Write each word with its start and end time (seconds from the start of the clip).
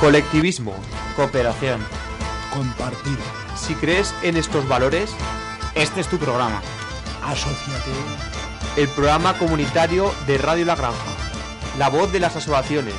Colectivismo. 0.00 0.74
Cooperación. 1.16 1.80
Compartir. 2.54 3.18
Si 3.56 3.74
crees 3.74 4.14
en 4.22 4.36
estos 4.36 4.66
valores, 4.68 5.10
Este 5.74 6.00
es 6.00 6.08
tu 6.08 6.18
programa. 6.18 6.60
Asociate. 7.24 7.90
el 8.76 8.88
programa 8.88 9.36
comunitario 9.38 10.12
de 10.26 10.38
Radio 10.38 10.64
La 10.64 10.76
Granja. 10.76 10.96
La 11.78 11.88
voz 11.88 12.10
de 12.12 12.20
las 12.20 12.36
asociaciones. 12.36 12.94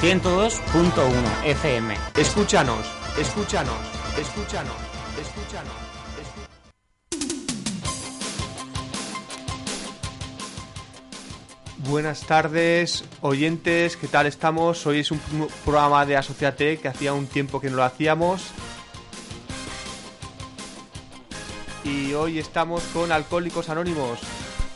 102.1 0.00 1.12
FM. 1.44 1.96
Escúchanos, 2.16 2.78
escúchanos, 3.18 3.74
escúchanos, 4.18 4.74
Buenas 11.88 12.22
tardes, 12.26 13.04
oyentes, 13.20 13.96
¿qué 13.96 14.08
tal 14.08 14.26
estamos? 14.26 14.84
Hoy 14.86 15.00
es 15.00 15.10
un 15.12 15.18
pro- 15.20 15.48
programa 15.64 16.04
de 16.04 16.16
Asociate 16.16 16.78
que 16.78 16.88
hacía 16.88 17.12
un 17.12 17.26
tiempo 17.28 17.60
que 17.60 17.70
no 17.70 17.76
lo 17.76 17.84
hacíamos. 17.84 18.42
Y 21.84 22.12
hoy 22.14 22.40
estamos 22.40 22.82
con 22.92 23.12
Alcohólicos 23.12 23.68
Anónimos. 23.68 24.18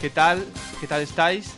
¿Qué 0.00 0.10
tal? 0.10 0.44
¿Qué 0.80 0.86
tal 0.86 1.02
estáis? 1.02 1.54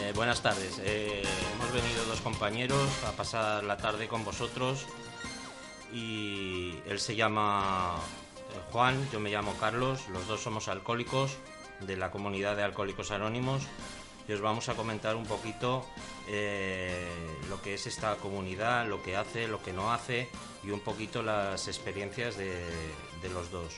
Eh, 0.00 0.12
buenas 0.14 0.40
tardes. 0.42 0.80
Eh, 0.84 1.22
hemos 1.54 1.72
venido 1.72 2.04
dos 2.06 2.20
compañeros 2.20 2.88
a 3.08 3.12
pasar 3.12 3.64
la 3.64 3.76
tarde 3.76 4.06
con 4.06 4.24
vosotros 4.24 4.86
y 5.92 6.74
él 6.86 6.98
se 7.00 7.16
llama 7.16 7.96
Juan, 8.70 9.08
yo 9.12 9.20
me 9.20 9.30
llamo 9.30 9.54
Carlos, 9.58 10.08
los 10.08 10.26
dos 10.26 10.42
somos 10.42 10.68
alcohólicos 10.68 11.36
de 11.80 11.96
la 11.96 12.10
comunidad 12.10 12.56
de 12.56 12.62
Alcohólicos 12.62 13.10
Anónimos 13.10 13.62
y 14.26 14.32
os 14.32 14.40
vamos 14.40 14.68
a 14.68 14.74
comentar 14.74 15.16
un 15.16 15.26
poquito 15.26 15.84
eh, 16.28 17.06
lo 17.48 17.60
que 17.60 17.74
es 17.74 17.86
esta 17.86 18.16
comunidad, 18.16 18.86
lo 18.88 19.02
que 19.02 19.16
hace, 19.16 19.48
lo 19.48 19.62
que 19.62 19.72
no 19.72 19.92
hace 19.92 20.28
y 20.62 20.70
un 20.70 20.80
poquito 20.80 21.22
las 21.22 21.68
experiencias 21.68 22.36
de, 22.36 22.64
de 23.22 23.28
los 23.28 23.50
dos. 23.50 23.74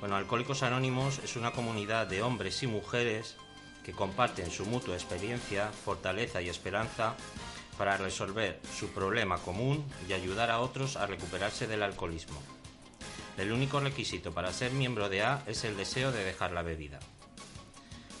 Bueno, 0.00 0.16
Alcohólicos 0.16 0.62
Anónimos 0.62 1.20
es 1.20 1.36
una 1.36 1.52
comunidad 1.52 2.06
de 2.06 2.22
hombres 2.22 2.62
y 2.62 2.66
mujeres 2.66 3.36
que 3.84 3.92
comparten 3.92 4.50
su 4.50 4.66
mutua 4.66 4.94
experiencia, 4.94 5.70
fortaleza 5.70 6.42
y 6.42 6.48
esperanza 6.48 7.14
para 7.78 7.96
resolver 7.96 8.60
su 8.78 8.88
problema 8.88 9.38
común 9.38 9.84
y 10.08 10.12
ayudar 10.12 10.50
a 10.50 10.60
otros 10.60 10.96
a 10.96 11.06
recuperarse 11.06 11.66
del 11.66 11.82
alcoholismo. 11.82 12.40
El 13.38 13.52
único 13.52 13.80
requisito 13.80 14.32
para 14.32 14.52
ser 14.52 14.72
miembro 14.72 15.08
de 15.08 15.22
A 15.22 15.42
es 15.46 15.64
el 15.64 15.76
deseo 15.76 16.12
de 16.12 16.24
dejar 16.24 16.52
la 16.52 16.62
bebida. 16.62 16.98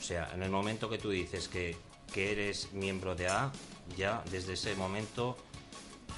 O 0.00 0.02
sea, 0.02 0.30
en 0.34 0.42
el 0.42 0.50
momento 0.50 0.88
que 0.88 0.98
tú 0.98 1.10
dices 1.10 1.48
que, 1.48 1.76
eres 2.14 2.72
miembro 2.72 3.14
de 3.14 3.28
A, 3.28 3.52
ya 3.96 4.22
desde 4.30 4.54
ese 4.54 4.74
momento 4.74 5.36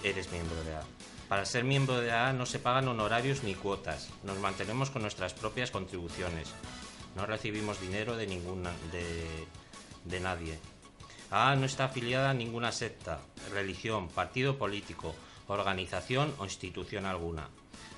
eres 0.03 0.31
miembro 0.33 0.63
de 0.65 0.77
A. 0.77 0.83
Para 1.29 1.45
ser 1.45 1.65
miembro 1.65 2.01
de 2.01 2.13
A 2.13 2.33
no 2.33 2.47
se 2.47 2.59
pagan 2.59 2.89
honorarios 2.89 3.43
ni 3.43 3.55
cuotas, 3.55 4.11
nos 4.23 4.39
mantenemos 4.39 4.91
con 4.91 5.03
nuestras 5.03 5.35
propias 5.35 5.71
contribuciones, 5.71 6.49
no 7.17 7.27
recibimos 7.27 7.81
dinero 7.81 8.17
de 8.17 8.27
ninguna 8.27 8.73
de 10.05 10.21
nadie. 10.21 10.59
A 11.31 11.57
no 11.57 11.67
está 11.67 11.87
afiliada 11.87 12.31
a 12.31 12.35
ninguna 12.35 12.71
secta, 12.71 13.21
religión, 13.53 14.09
partido 14.09 14.57
político, 14.57 15.15
organización 15.49 16.33
o 16.39 16.45
institución 16.45 17.07
alguna. 17.07 17.49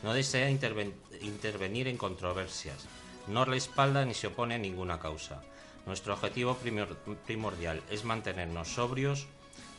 No 0.06 0.14
desea 0.14 0.48
interven- 0.48 0.94
intervenir 1.20 1.88
en 1.88 1.96
controversias. 1.96 2.86
No 3.26 3.44
respalda 3.44 4.04
ni 4.04 4.14
se 4.14 4.28
opone 4.28 4.54
a 4.54 4.58
ninguna 4.58 5.00
causa. 5.00 5.42
Nuestro 5.84 6.14
objetivo 6.14 6.56
primor- 6.62 6.94
primordial 7.26 7.82
es 7.90 8.04
mantenernos 8.04 8.68
sobrios 8.68 9.26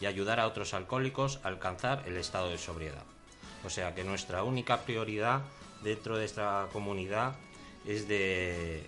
y 0.02 0.06
ayudar 0.06 0.42
a 0.42 0.48
otros 0.48 0.74
alcohólicos 0.74 1.40
a 1.44 1.48
alcanzar 1.48 2.04
el 2.08 2.18
estado 2.18 2.50
de 2.50 2.58
sobriedad. 2.58 3.06
O 3.64 3.70
sea 3.70 3.96
que 3.96 4.04
nuestra 4.04 4.44
única 4.44 4.82
prioridad 4.82 5.44
dentro 5.82 6.18
de 6.18 6.26
esta 6.26 6.68
comunidad 6.74 7.38
es 7.86 8.09
de, 8.09 8.84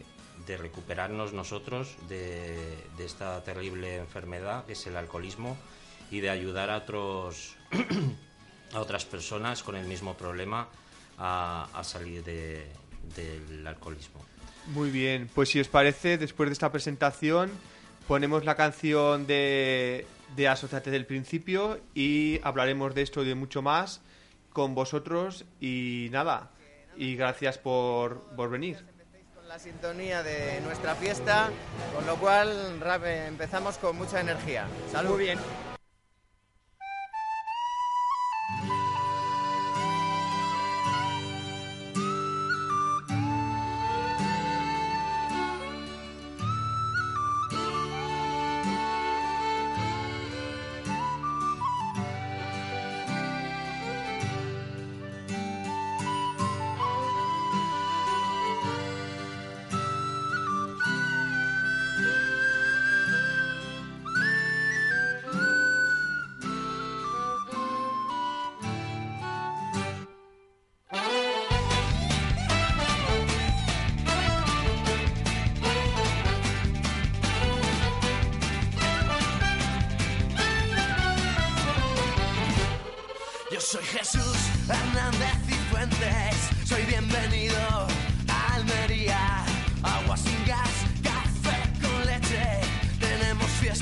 de 0.45 0.57
recuperarnos 0.57 1.31
nosotros 1.31 1.95
de, 2.09 2.83
de 2.97 3.05
esta 3.05 3.41
terrible 3.45 3.95
enfermedad 3.95 4.65
que 4.65 4.73
es 4.73 4.87
el 4.87 4.97
alcoholismo 4.97 5.55
y 6.11 6.19
de 6.19 6.31
ayudar 6.31 6.69
a 6.69 6.79
otros 6.79 7.55
a 8.73 8.79
otras 8.81 9.05
personas 9.05 9.63
con 9.63 9.77
el 9.77 9.85
mismo 9.87 10.15
problema 10.15 10.67
a, 11.19 11.67
a 11.73 11.83
salir 11.83 12.23
de- 12.23 12.67
del 13.15 13.65
alcoholismo. 13.67 14.23
Muy 14.67 14.89
bien, 14.91 15.29
pues 15.33 15.49
si 15.49 15.59
os 15.59 15.67
parece, 15.67 16.17
después 16.17 16.49
de 16.49 16.53
esta 16.53 16.71
presentación, 16.71 17.51
ponemos 18.07 18.45
la 18.45 18.55
canción 18.55 19.25
de, 19.27 20.05
de 20.35 20.47
Asociate 20.47 20.91
del 20.91 21.05
principio 21.05 21.79
y 21.95 22.39
hablaremos 22.43 22.93
de 22.95 23.01
esto 23.01 23.23
y 23.23 23.27
de 23.27 23.35
mucho 23.35 23.61
más 23.61 24.01
con 24.53 24.75
vosotros 24.75 25.45
y 25.59 26.09
nada, 26.11 26.51
y 26.97 27.15
gracias 27.15 27.57
por, 27.57 28.21
por 28.35 28.49
venir. 28.49 28.77
con 29.35 29.47
la 29.47 29.57
sintonía 29.59 30.21
de 30.23 30.59
nuestra 30.61 30.95
fiesta, 30.95 31.49
con 31.95 32.05
lo 32.05 32.15
cual 32.17 32.79
empezamos 33.27 33.77
con 33.77 33.95
mucha 33.97 34.19
energía. 34.21 34.67
Salud. 34.91 35.11
Muy 35.11 35.23
bien. 35.25 35.39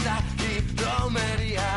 Tenemos 0.07 0.23
fiesta 0.37 0.43
y 0.43 0.61
romería. 0.81 1.61
Y 1.61 1.76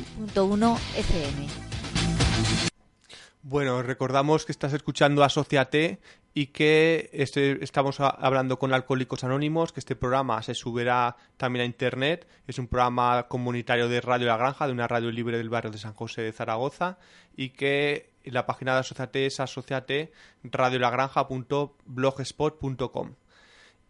102.1 0.33 0.77
FM. 0.97 1.47
Bueno, 3.43 3.81
recordamos 3.81 4.45
que 4.45 4.51
estás 4.51 4.71
escuchando 4.73 5.23
Asociate 5.23 5.99
y 6.33 6.47
que 6.47 7.09
este- 7.11 7.61
estamos 7.63 7.99
hablando 7.99 8.57
con 8.59 8.71
Alcohólicos 8.73 9.23
Anónimos, 9.23 9.71
que 9.73 9.79
este 9.79 9.95
programa 9.95 10.41
se 10.43 10.53
subirá 10.53 11.17
también 11.37 11.63
a 11.63 11.65
Internet. 11.65 12.27
Es 12.47 12.59
un 12.59 12.67
programa 12.67 13.27
comunitario 13.27 13.89
de 13.89 13.99
Radio 13.99 14.27
La 14.27 14.37
Granja, 14.37 14.67
de 14.67 14.73
una 14.73 14.87
radio 14.87 15.11
libre 15.11 15.37
del 15.37 15.49
barrio 15.49 15.71
de 15.71 15.79
San 15.79 15.93
José 15.93 16.21
de 16.21 16.31
Zaragoza, 16.31 16.99
y 17.35 17.49
que 17.49 18.11
la 18.23 18.45
página 18.45 18.75
de 18.75 18.81
Asociate 18.81 19.25
es 19.25 19.39
asociate 19.39 20.11
radiolagranja.blogspot.com. 20.43 23.15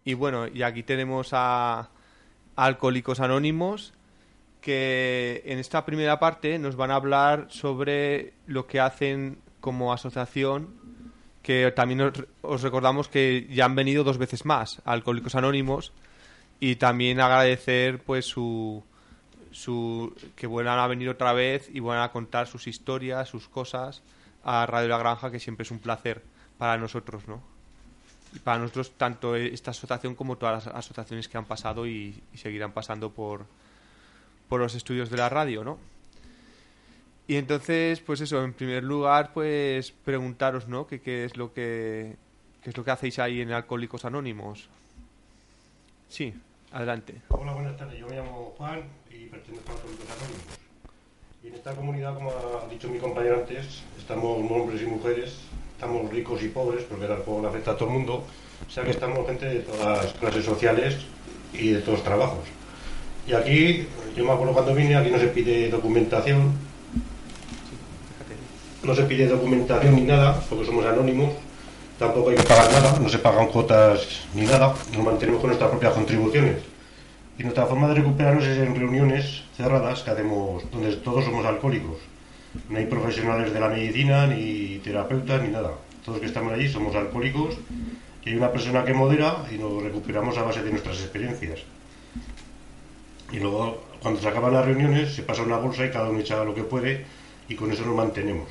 Y 0.03 0.13
bueno, 0.15 0.47
y 0.47 0.63
aquí 0.63 0.81
tenemos 0.83 1.29
a 1.33 1.89
Alcohólicos 2.55 3.19
Anónimos 3.19 3.93
que 4.61 5.41
en 5.45 5.57
esta 5.57 5.85
primera 5.85 6.19
parte 6.19 6.57
nos 6.59 6.75
van 6.75 6.91
a 6.91 6.95
hablar 6.95 7.47
sobre 7.49 8.33
lo 8.45 8.67
que 8.67 8.79
hacen 8.79 9.39
como 9.59 9.91
asociación, 9.91 10.69
que 11.41 11.71
también 11.71 12.01
os, 12.01 12.13
os 12.41 12.61
recordamos 12.61 13.07
que 13.07 13.47
ya 13.49 13.65
han 13.65 13.75
venido 13.75 14.03
dos 14.03 14.19
veces 14.19 14.45
más 14.45 14.81
Alcohólicos 14.85 15.33
Anónimos 15.35 15.91
y 16.59 16.75
también 16.75 17.19
agradecer 17.19 18.03
pues 18.03 18.25
su, 18.25 18.83
su 19.51 20.15
que 20.35 20.45
vuelvan 20.45 20.77
a 20.77 20.87
venir 20.87 21.09
otra 21.09 21.33
vez 21.33 21.67
y 21.73 21.79
vuelvan 21.79 22.03
a 22.03 22.11
contar 22.11 22.45
sus 22.47 22.67
historias, 22.67 23.29
sus 23.29 23.47
cosas 23.47 24.03
a 24.43 24.67
Radio 24.67 24.89
La 24.89 24.99
Granja, 24.99 25.31
que 25.31 25.39
siempre 25.39 25.63
es 25.63 25.71
un 25.71 25.79
placer 25.79 26.21
para 26.59 26.77
nosotros, 26.77 27.27
¿no? 27.27 27.41
Y 28.33 28.39
para 28.39 28.59
nosotros 28.59 28.91
tanto 28.91 29.35
esta 29.35 29.71
asociación 29.71 30.13
como 30.13 30.37
todas 30.37 30.65
las 30.65 30.75
asociaciones 30.75 31.27
que 31.27 31.37
han 31.37 31.45
pasado 31.45 31.87
y 31.87 32.21
seguirán 32.35 32.71
pasando 32.71 33.11
por, 33.11 33.45
por 34.51 34.59
los 34.59 34.75
estudios 34.75 35.09
de 35.09 35.15
la 35.15 35.29
radio, 35.29 35.63
¿no? 35.63 35.77
Y 37.25 37.37
entonces, 37.37 38.01
pues 38.01 38.19
eso, 38.19 38.43
en 38.43 38.51
primer 38.51 38.83
lugar, 38.83 39.31
pues 39.33 39.93
preguntaros, 39.93 40.67
¿no? 40.67 40.87
¿Qué, 40.87 40.99
qué 40.99 41.23
es 41.23 41.37
lo 41.37 41.53
que 41.53 42.17
qué 42.61 42.71
es 42.71 42.75
lo 42.75 42.83
que 42.83 42.91
hacéis 42.91 43.17
ahí 43.19 43.39
en 43.39 43.53
Alcohólicos 43.53 44.03
Anónimos? 44.03 44.67
Sí, 46.09 46.33
adelante. 46.73 47.21
Hola, 47.29 47.53
buenas 47.53 47.77
tardes. 47.77 47.97
Yo 47.97 48.07
me 48.07 48.17
llamo 48.17 48.53
Juan 48.57 48.83
y 49.09 49.27
pertenezco 49.27 49.71
a 49.71 49.75
Alcohólicos 49.75 50.05
Anónimos. 50.19 50.43
Y 51.45 51.47
en 51.47 51.53
esta 51.55 51.73
comunidad, 51.73 52.13
como 52.15 52.31
ha 52.31 52.67
dicho 52.69 52.89
mi 52.89 52.99
compañero 52.99 53.37
antes, 53.37 53.83
estamos 53.97 54.37
hombres 54.51 54.81
y 54.81 54.85
mujeres, 54.85 55.39
estamos 55.75 56.11
ricos 56.11 56.43
y 56.43 56.49
pobres, 56.49 56.83
porque 56.83 57.05
el 57.05 57.11
alcohol 57.13 57.45
afecta 57.45 57.71
a 57.71 57.77
todo 57.77 57.87
el 57.87 57.93
mundo. 57.93 58.25
O 58.67 58.69
sea 58.69 58.83
que 58.83 58.91
estamos 58.91 59.25
gente 59.25 59.45
de 59.45 59.59
todas 59.61 60.03
las 60.03 60.13
clases 60.15 60.43
sociales 60.43 60.97
y 61.53 61.69
de 61.69 61.79
todos 61.79 62.03
trabajos. 62.03 62.60
Y 63.27 63.33
aquí, 63.33 63.87
yo 64.15 64.25
me 64.25 64.31
acuerdo 64.31 64.53
cuando 64.53 64.73
vine, 64.73 64.95
aquí 64.95 65.09
no 65.09 65.19
se 65.19 65.27
pide 65.27 65.69
documentación, 65.69 66.53
no 68.83 68.95
se 68.95 69.03
pide 69.03 69.27
documentación 69.27 69.95
ni 69.95 70.01
nada, 70.01 70.39
porque 70.49 70.65
somos 70.65 70.85
anónimos, 70.85 71.31
tampoco 71.99 72.31
hay 72.31 72.37
que 72.37 72.43
pagar 72.43 72.71
nada, 72.71 72.99
no 72.99 73.09
se 73.09 73.19
pagan 73.19 73.47
cuotas 73.47 74.25
ni 74.33 74.43
nada, 74.43 74.73
nos 74.95 75.05
mantenemos 75.05 75.39
con 75.39 75.49
nuestras 75.49 75.69
propias 75.69 75.93
contribuciones. 75.93 76.57
Y 77.37 77.43
nuestra 77.43 77.65
forma 77.65 77.87
de 77.87 77.95
recuperarnos 77.95 78.45
es 78.45 78.57
en 78.57 78.75
reuniones 78.75 79.43
cerradas 79.55 80.01
que 80.01 80.11
hacemos, 80.11 80.69
donde 80.71 80.95
todos 80.97 81.23
somos 81.23 81.45
alcohólicos. 81.45 81.97
No 82.69 82.77
hay 82.77 82.85
profesionales 82.85 83.53
de 83.53 83.59
la 83.59 83.69
medicina, 83.69 84.27
ni 84.27 84.79
terapeutas, 84.83 85.41
ni 85.41 85.49
nada. 85.49 85.71
Todos 86.03 86.19
que 86.19 86.25
estamos 86.25 86.51
allí 86.53 86.67
somos 86.67 86.93
alcohólicos 86.95 87.55
y 88.25 88.29
hay 88.29 88.35
una 88.35 88.51
persona 88.51 88.83
que 88.83 88.93
modera 88.93 89.45
y 89.51 89.57
nos 89.57 89.81
recuperamos 89.81 90.37
a 90.37 90.43
base 90.43 90.61
de 90.61 90.71
nuestras 90.71 90.99
experiencias. 90.99 91.59
Y 93.31 93.39
luego, 93.39 93.81
cuando 94.01 94.19
se 94.19 94.27
acaban 94.27 94.53
las 94.53 94.65
reuniones, 94.65 95.15
se 95.15 95.23
pasa 95.23 95.43
una 95.43 95.57
bolsa 95.57 95.85
y 95.85 95.91
cada 95.91 96.09
uno 96.09 96.19
echa 96.19 96.43
lo 96.43 96.53
que 96.53 96.63
puede 96.63 97.05
y 97.47 97.55
con 97.55 97.71
eso 97.71 97.85
nos 97.85 97.95
mantenemos. 97.95 98.47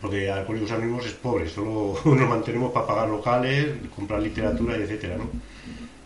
Porque 0.00 0.30
Alcohólicos 0.30 0.70
Anónimos 0.70 1.06
es 1.06 1.14
pobre, 1.14 1.48
solo 1.48 1.98
nos 2.04 2.28
mantenemos 2.28 2.72
para 2.72 2.86
pagar 2.86 3.08
locales, 3.08 3.68
comprar 3.94 4.20
literatura 4.20 4.76
y 4.76 4.82
etcétera. 4.82 5.16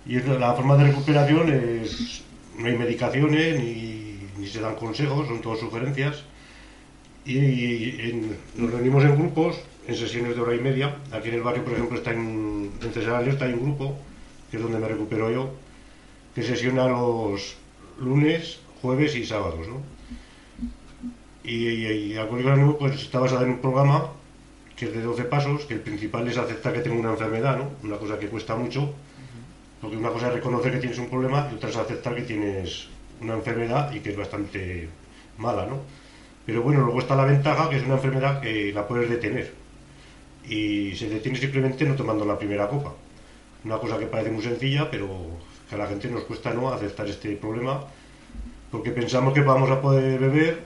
Y 0.06 0.20
la 0.20 0.54
forma 0.54 0.76
de 0.76 0.84
recuperación 0.84 1.52
es 1.52 2.22
no 2.58 2.66
hay 2.66 2.76
medicaciones 2.76 3.58
ni, 3.58 4.18
ni 4.38 4.46
se 4.46 4.60
dan 4.60 4.76
consejos, 4.76 5.26
son 5.28 5.40
todas 5.40 5.60
sugerencias. 5.60 6.24
Y, 7.26 8.22
nos 8.56 8.70
reunimos 8.70 9.04
en 9.04 9.16
grupos, 9.16 9.56
en 9.86 9.96
sesiones 9.96 10.34
de 10.34 10.40
hora 10.40 10.54
y 10.54 10.60
media. 10.60 10.96
Aquí 11.12 11.28
en 11.28 11.34
el 11.34 11.42
barrio, 11.42 11.62
por 11.64 11.74
ejemplo, 11.74 11.98
está 11.98 12.12
en, 12.12 12.70
en 12.80 12.92
Cesar 12.92 13.16
Aliosta 13.16 13.44
hay 13.44 13.52
un 13.52 13.64
grupo, 13.64 13.96
que 14.50 14.56
es 14.56 14.62
donde 14.62 14.78
me 14.78 14.88
recupero 14.88 15.30
yo, 15.30 15.50
que 16.38 16.44
sesiona 16.44 16.86
los 16.86 17.56
lunes, 17.98 18.60
jueves 18.80 19.16
y 19.16 19.26
sábados, 19.26 19.66
¿no? 19.66 19.82
Y, 21.42 21.66
y, 21.66 22.12
y 22.12 22.16
Alcohólicos 22.16 22.76
pues, 22.78 23.02
está 23.02 23.18
basada 23.18 23.42
en 23.42 23.50
un 23.50 23.58
programa 23.58 24.12
que 24.76 24.84
es 24.84 24.92
de 24.94 25.02
12 25.02 25.24
pasos, 25.24 25.64
que 25.64 25.74
el 25.74 25.80
principal 25.80 26.28
es 26.28 26.38
aceptar 26.38 26.72
que 26.72 26.78
tengo 26.78 27.00
una 27.00 27.10
enfermedad, 27.10 27.58
¿no? 27.58 27.70
Una 27.82 27.96
cosa 27.96 28.20
que 28.20 28.28
cuesta 28.28 28.54
mucho, 28.54 28.94
porque 29.80 29.96
una 29.96 30.10
cosa 30.10 30.28
es 30.28 30.34
reconocer 30.34 30.70
que 30.74 30.78
tienes 30.78 30.98
un 31.00 31.10
problema 31.10 31.48
y 31.50 31.56
otra 31.56 31.70
es 31.70 31.76
aceptar 31.76 32.14
que 32.14 32.22
tienes 32.22 32.86
una 33.20 33.34
enfermedad 33.34 33.92
y 33.92 33.98
que 33.98 34.10
es 34.10 34.16
bastante 34.16 34.88
mala, 35.38 35.66
¿no? 35.66 35.80
Pero 36.46 36.62
bueno, 36.62 36.82
luego 36.82 37.00
está 37.00 37.16
la 37.16 37.24
ventaja 37.24 37.68
que 37.68 37.78
es 37.78 37.82
una 37.82 37.94
enfermedad 37.94 38.40
que 38.40 38.72
la 38.72 38.86
puedes 38.86 39.10
detener. 39.10 39.52
Y 40.48 40.94
se 40.94 41.08
detiene 41.08 41.36
simplemente 41.36 41.84
no 41.84 41.96
tomando 41.96 42.24
la 42.24 42.38
primera 42.38 42.68
copa. 42.68 42.94
Una 43.64 43.78
cosa 43.78 43.98
que 43.98 44.06
parece 44.06 44.30
muy 44.30 44.44
sencilla, 44.44 44.88
pero 44.88 45.08
que 45.68 45.74
a 45.74 45.78
la 45.78 45.86
gente 45.86 46.08
nos 46.08 46.24
cuesta 46.24 46.52
no 46.52 46.72
aceptar 46.72 47.06
este 47.08 47.36
problema, 47.36 47.84
porque 48.70 48.90
pensamos 48.90 49.34
que 49.34 49.40
vamos 49.40 49.70
a 49.70 49.80
poder 49.80 50.18
beber, 50.18 50.62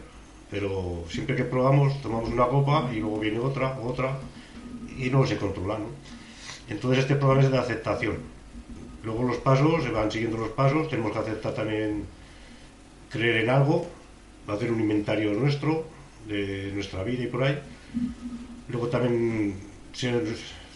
pero 0.50 1.04
siempre 1.08 1.34
que 1.36 1.44
probamos 1.44 2.00
tomamos 2.02 2.28
una 2.30 2.46
copa 2.46 2.90
y 2.92 3.00
luego 3.00 3.18
viene 3.18 3.38
otra, 3.38 3.78
otra, 3.82 4.18
y 4.98 5.10
no 5.10 5.26
se 5.26 5.36
controla, 5.36 5.78
¿no? 5.78 5.86
Entonces 6.68 7.00
este 7.00 7.16
programa 7.16 7.42
es 7.44 7.50
de 7.50 7.58
aceptación. 7.58 8.16
Luego 9.04 9.24
los 9.24 9.38
pasos, 9.38 9.82
se 9.82 9.90
van 9.90 10.10
siguiendo 10.12 10.38
los 10.38 10.50
pasos, 10.50 10.88
tenemos 10.88 11.12
que 11.12 11.18
aceptar 11.18 11.54
también 11.54 12.04
creer 13.10 13.44
en 13.44 13.50
algo, 13.50 13.86
hacer 14.46 14.70
un 14.70 14.80
inventario 14.80 15.32
nuestro, 15.32 15.84
de 16.28 16.70
nuestra 16.74 17.02
vida 17.02 17.24
y 17.24 17.26
por 17.26 17.42
ahí. 17.42 17.58
Luego 18.68 18.88
también 18.88 19.56
se- 19.92 20.22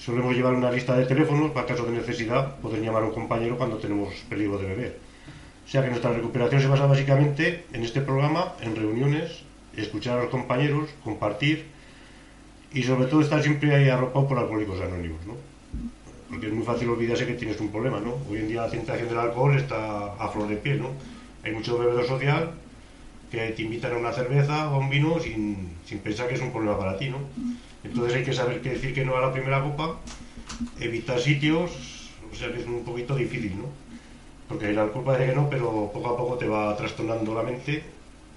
solemos 0.07 0.37
llevar 0.37 0.55
una 0.55 0.71
lista 0.71 0.97
de 0.97 1.05
teléfonos 1.05 1.51
para 1.51 1.67
caso 1.67 1.85
de 1.85 1.91
necesidad, 1.91 2.55
poder 2.61 2.81
llamar 2.81 3.03
a 3.03 3.07
un 3.07 3.13
compañero 3.13 3.59
cuando 3.59 3.79
tenemos 3.79 4.15
peligro 4.29 4.57
de 4.57 4.69
beber. 4.69 4.99
O 5.67 5.69
sea 5.69 5.83
que 5.83 5.89
nuestra 5.89 6.13
recuperación 6.13 6.61
se 6.63 6.69
basa 6.69 6.87
básicamente 6.87 7.65
en 7.73 7.83
este 7.83 8.01
programa, 8.01 8.53
en 8.63 8.77
reuniones, 8.77 9.43
escuchar 9.77 10.19
a 10.19 10.23
los 10.23 10.31
compañeros, 10.31 10.91
compartir 11.03 11.67
y 12.73 12.85
sobre 12.85 13.07
todo 13.07 13.21
estar 13.21 13.43
siempre 13.43 13.75
ahí 13.75 13.89
arropado 13.89 14.29
por 14.29 14.39
alcohólicos 14.39 14.81
anónimos, 14.81 15.27
¿no? 15.27 15.35
Porque 16.31 16.47
es 16.47 16.53
muy 16.53 16.65
fácil 16.65 16.89
olvidarse 16.89 17.27
que 17.27 17.35
tienes 17.35 17.59
un 17.59 17.73
problema, 17.73 17.99
¿no? 17.99 18.15
Hoy 18.31 18.39
en 18.39 18.49
día 18.49 18.63
la 18.63 18.71
tentación 18.71 19.09
del 19.09 19.19
alcohol 19.19 19.57
está 19.57 20.13
a 20.13 20.29
flor 20.29 20.47
de 20.47 20.57
piel, 20.57 20.83
¿no? 20.83 20.91
Hay 21.43 21.51
mucho 21.51 21.79
bebedor 21.79 22.07
social 22.07 22.53
que 23.31 23.51
te 23.51 23.63
invitan 23.63 23.93
a 23.93 23.97
una 23.97 24.13
cerveza 24.13 24.71
o 24.71 24.75
a 24.75 24.79
un 24.79 24.91
vino 24.91 25.19
sin, 25.21 25.71
sin 25.85 25.99
pensar 25.99 26.29
que 26.29 26.35
es 26.35 26.41
un 26.41 26.53
problema 26.53 26.79
para 26.79 26.97
ti, 26.97 27.09
¿no? 27.09 27.19
Entonces 27.85 28.15
hay 28.15 28.25
que 28.25 28.33
saber 28.33 28.61
qué 28.61 28.71
decir 28.71 28.95
que 28.95 29.05
no 29.05 29.17
a 29.17 29.21
la 29.21 29.33
primera 29.33 29.63
copa, 29.63 29.97
evitar 30.81 31.21
sitios, 31.21 31.71
o 32.31 32.35
sea 32.35 32.53
que 32.53 32.61
es 32.61 32.67
un 32.67 32.85
poquito 32.85 33.15
difícil, 33.15 33.57
¿no? 33.57 33.65
Porque 34.49 34.71
el 34.71 34.79
alcohol 34.79 35.05
parece 35.05 35.31
que 35.31 35.37
no, 35.37 35.51
pero 35.51 35.91
poco 35.93 36.09
a 36.09 36.17
poco 36.17 36.35
te 36.37 36.47
va 36.47 36.77
trastornando 36.77 37.35
la 37.35 37.43
mente, 37.43 37.83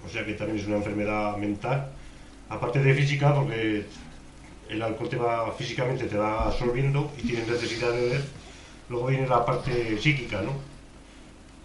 o 0.05 0.09
sea 0.09 0.25
que 0.25 0.33
también 0.33 0.59
es 0.59 0.67
una 0.67 0.77
enfermedad 0.77 1.37
mental, 1.37 1.91
aparte 2.49 2.79
de 2.79 2.93
física, 2.93 3.33
porque 3.35 3.85
el 4.69 4.81
alcohol 4.81 5.09
te 5.09 5.17
va 5.17 5.51
físicamente 5.51 6.05
te 6.05 6.17
va 6.17 6.45
absorbiendo 6.45 7.11
y 7.17 7.27
tienes 7.27 7.47
necesidad 7.47 7.91
de 7.91 8.01
beber. 8.01 8.23
Luego 8.89 9.07
viene 9.07 9.27
la 9.27 9.45
parte 9.45 9.97
psíquica, 9.97 10.41
¿no? 10.41 10.53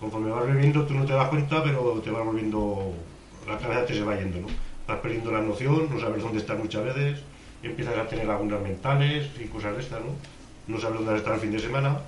Conforme 0.00 0.30
vas 0.30 0.46
bebiendo 0.46 0.86
tú 0.86 0.94
no 0.94 1.04
te 1.04 1.12
das 1.12 1.28
cuenta, 1.28 1.62
pero 1.62 2.00
te 2.02 2.10
vas 2.10 2.24
volviendo, 2.24 2.92
la 3.46 3.58
cabeza 3.58 3.86
te 3.86 3.94
se 3.94 4.02
va 4.02 4.16
yendo, 4.16 4.40
¿no? 4.40 4.46
Vas 4.86 4.98
perdiendo 4.98 5.32
la 5.32 5.40
noción, 5.40 5.88
no 5.90 6.00
sabes 6.00 6.22
dónde 6.22 6.38
estás 6.38 6.58
muchas 6.58 6.84
veces, 6.84 7.20
empiezas 7.62 7.96
a 7.96 8.06
tener 8.06 8.26
lagunas 8.26 8.60
mentales 8.60 9.30
y 9.40 9.44
cosas 9.46 9.76
de 9.76 9.82
estas, 9.82 10.00
¿no? 10.00 10.12
No 10.66 10.80
sabes 10.80 10.98
dónde 10.98 11.16
estar 11.16 11.34
el 11.34 11.40
fin 11.40 11.52
de 11.52 11.58
semana. 11.58 11.98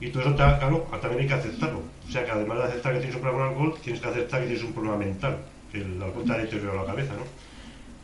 Y 0.00 0.08
todo 0.08 0.22
eso, 0.22 0.36
claro, 0.36 0.86
también 1.00 1.22
hay 1.22 1.28
que 1.28 1.34
aceptarlo. 1.34 1.80
O 2.06 2.10
sea 2.10 2.24
que 2.24 2.30
además 2.30 2.58
de 2.58 2.64
aceptar 2.64 2.92
que 2.92 2.98
tienes 2.98 3.16
un 3.16 3.22
problema 3.22 3.48
con 3.48 3.52
alcohol, 3.52 3.80
tienes 3.82 4.02
que 4.02 4.08
aceptar 4.08 4.40
que 4.40 4.46
tienes 4.46 4.64
un 4.64 4.72
problema 4.72 4.96
mental, 4.96 5.38
el 5.72 6.02
alcohol 6.02 6.24
te 6.24 6.32
ha 6.32 6.38
deteriorado 6.38 6.80
la 6.80 6.86
cabeza, 6.86 7.12
¿no? 7.14 7.24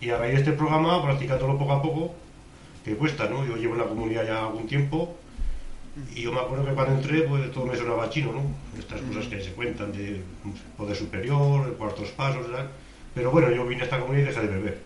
Y 0.00 0.10
a 0.10 0.18
raíz 0.18 0.34
de 0.34 0.40
este 0.40 0.52
programa, 0.52 1.02
practicándolo 1.02 1.58
poco 1.58 1.72
a 1.72 1.82
poco, 1.82 2.14
que 2.84 2.94
cuesta, 2.96 3.28
¿no? 3.28 3.44
Yo 3.44 3.56
llevo 3.56 3.74
en 3.74 3.80
la 3.80 3.86
comunidad 3.86 4.26
ya 4.26 4.40
algún 4.40 4.66
tiempo 4.66 5.16
y 6.14 6.22
yo 6.22 6.32
me 6.32 6.40
acuerdo 6.40 6.64
que 6.64 6.72
cuando 6.72 6.94
entré, 6.94 7.22
pues 7.22 7.50
todo 7.52 7.66
me 7.66 7.76
sonaba 7.76 8.08
chino, 8.10 8.32
¿no? 8.32 8.42
Estas 8.78 9.00
cosas 9.02 9.26
que 9.26 9.42
se 9.42 9.52
cuentan 9.52 9.92
de 9.92 10.22
poder 10.76 10.96
superior, 10.96 11.76
cuartos 11.76 12.10
pasos, 12.10 12.50
tal. 12.50 12.70
Pero 13.14 13.30
bueno, 13.30 13.50
yo 13.50 13.66
vine 13.66 13.82
a 13.82 13.84
esta 13.84 13.98
comunidad 13.98 14.24
y 14.24 14.26
dejé 14.28 14.40
de 14.42 14.46
beber. 14.46 14.78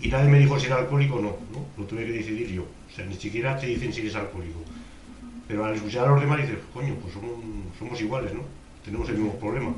Y 0.00 0.08
nadie 0.08 0.30
me 0.30 0.38
dijo 0.38 0.58
si 0.58 0.66
era 0.66 0.76
alcohólico 0.76 1.16
o 1.16 1.20
no, 1.20 1.36
¿no? 1.52 1.66
Lo 1.76 1.84
tuve 1.84 2.06
que 2.06 2.12
decidir 2.12 2.48
yo. 2.48 2.62
O 2.62 2.94
sea, 2.94 3.04
ni 3.04 3.16
siquiera 3.16 3.58
te 3.58 3.66
dicen 3.66 3.92
si 3.92 4.00
eres 4.00 4.14
alcohólico. 4.14 4.60
Pero 5.46 5.64
al 5.64 5.74
escuchar 5.74 6.06
a 6.06 6.12
los 6.12 6.20
demás 6.20 6.38
dices, 6.38 6.56
coño, 6.72 6.94
pues 6.94 7.12
somos, 7.12 7.32
somos 7.78 8.00
iguales, 8.00 8.32
¿no? 8.32 8.42
Tenemos 8.84 9.08
el 9.08 9.16
mismo 9.18 9.38
problema. 9.38 9.74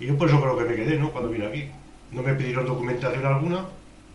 Y 0.00 0.06
yo 0.06 0.18
por 0.18 0.28
eso 0.28 0.40
creo 0.40 0.58
que 0.58 0.64
me 0.64 0.74
quedé, 0.74 0.98
¿no? 0.98 1.10
Cuando 1.12 1.30
vine 1.30 1.46
aquí. 1.46 1.70
No 2.12 2.22
me 2.22 2.34
pidieron 2.34 2.66
documentación 2.66 3.24
alguna, 3.24 3.66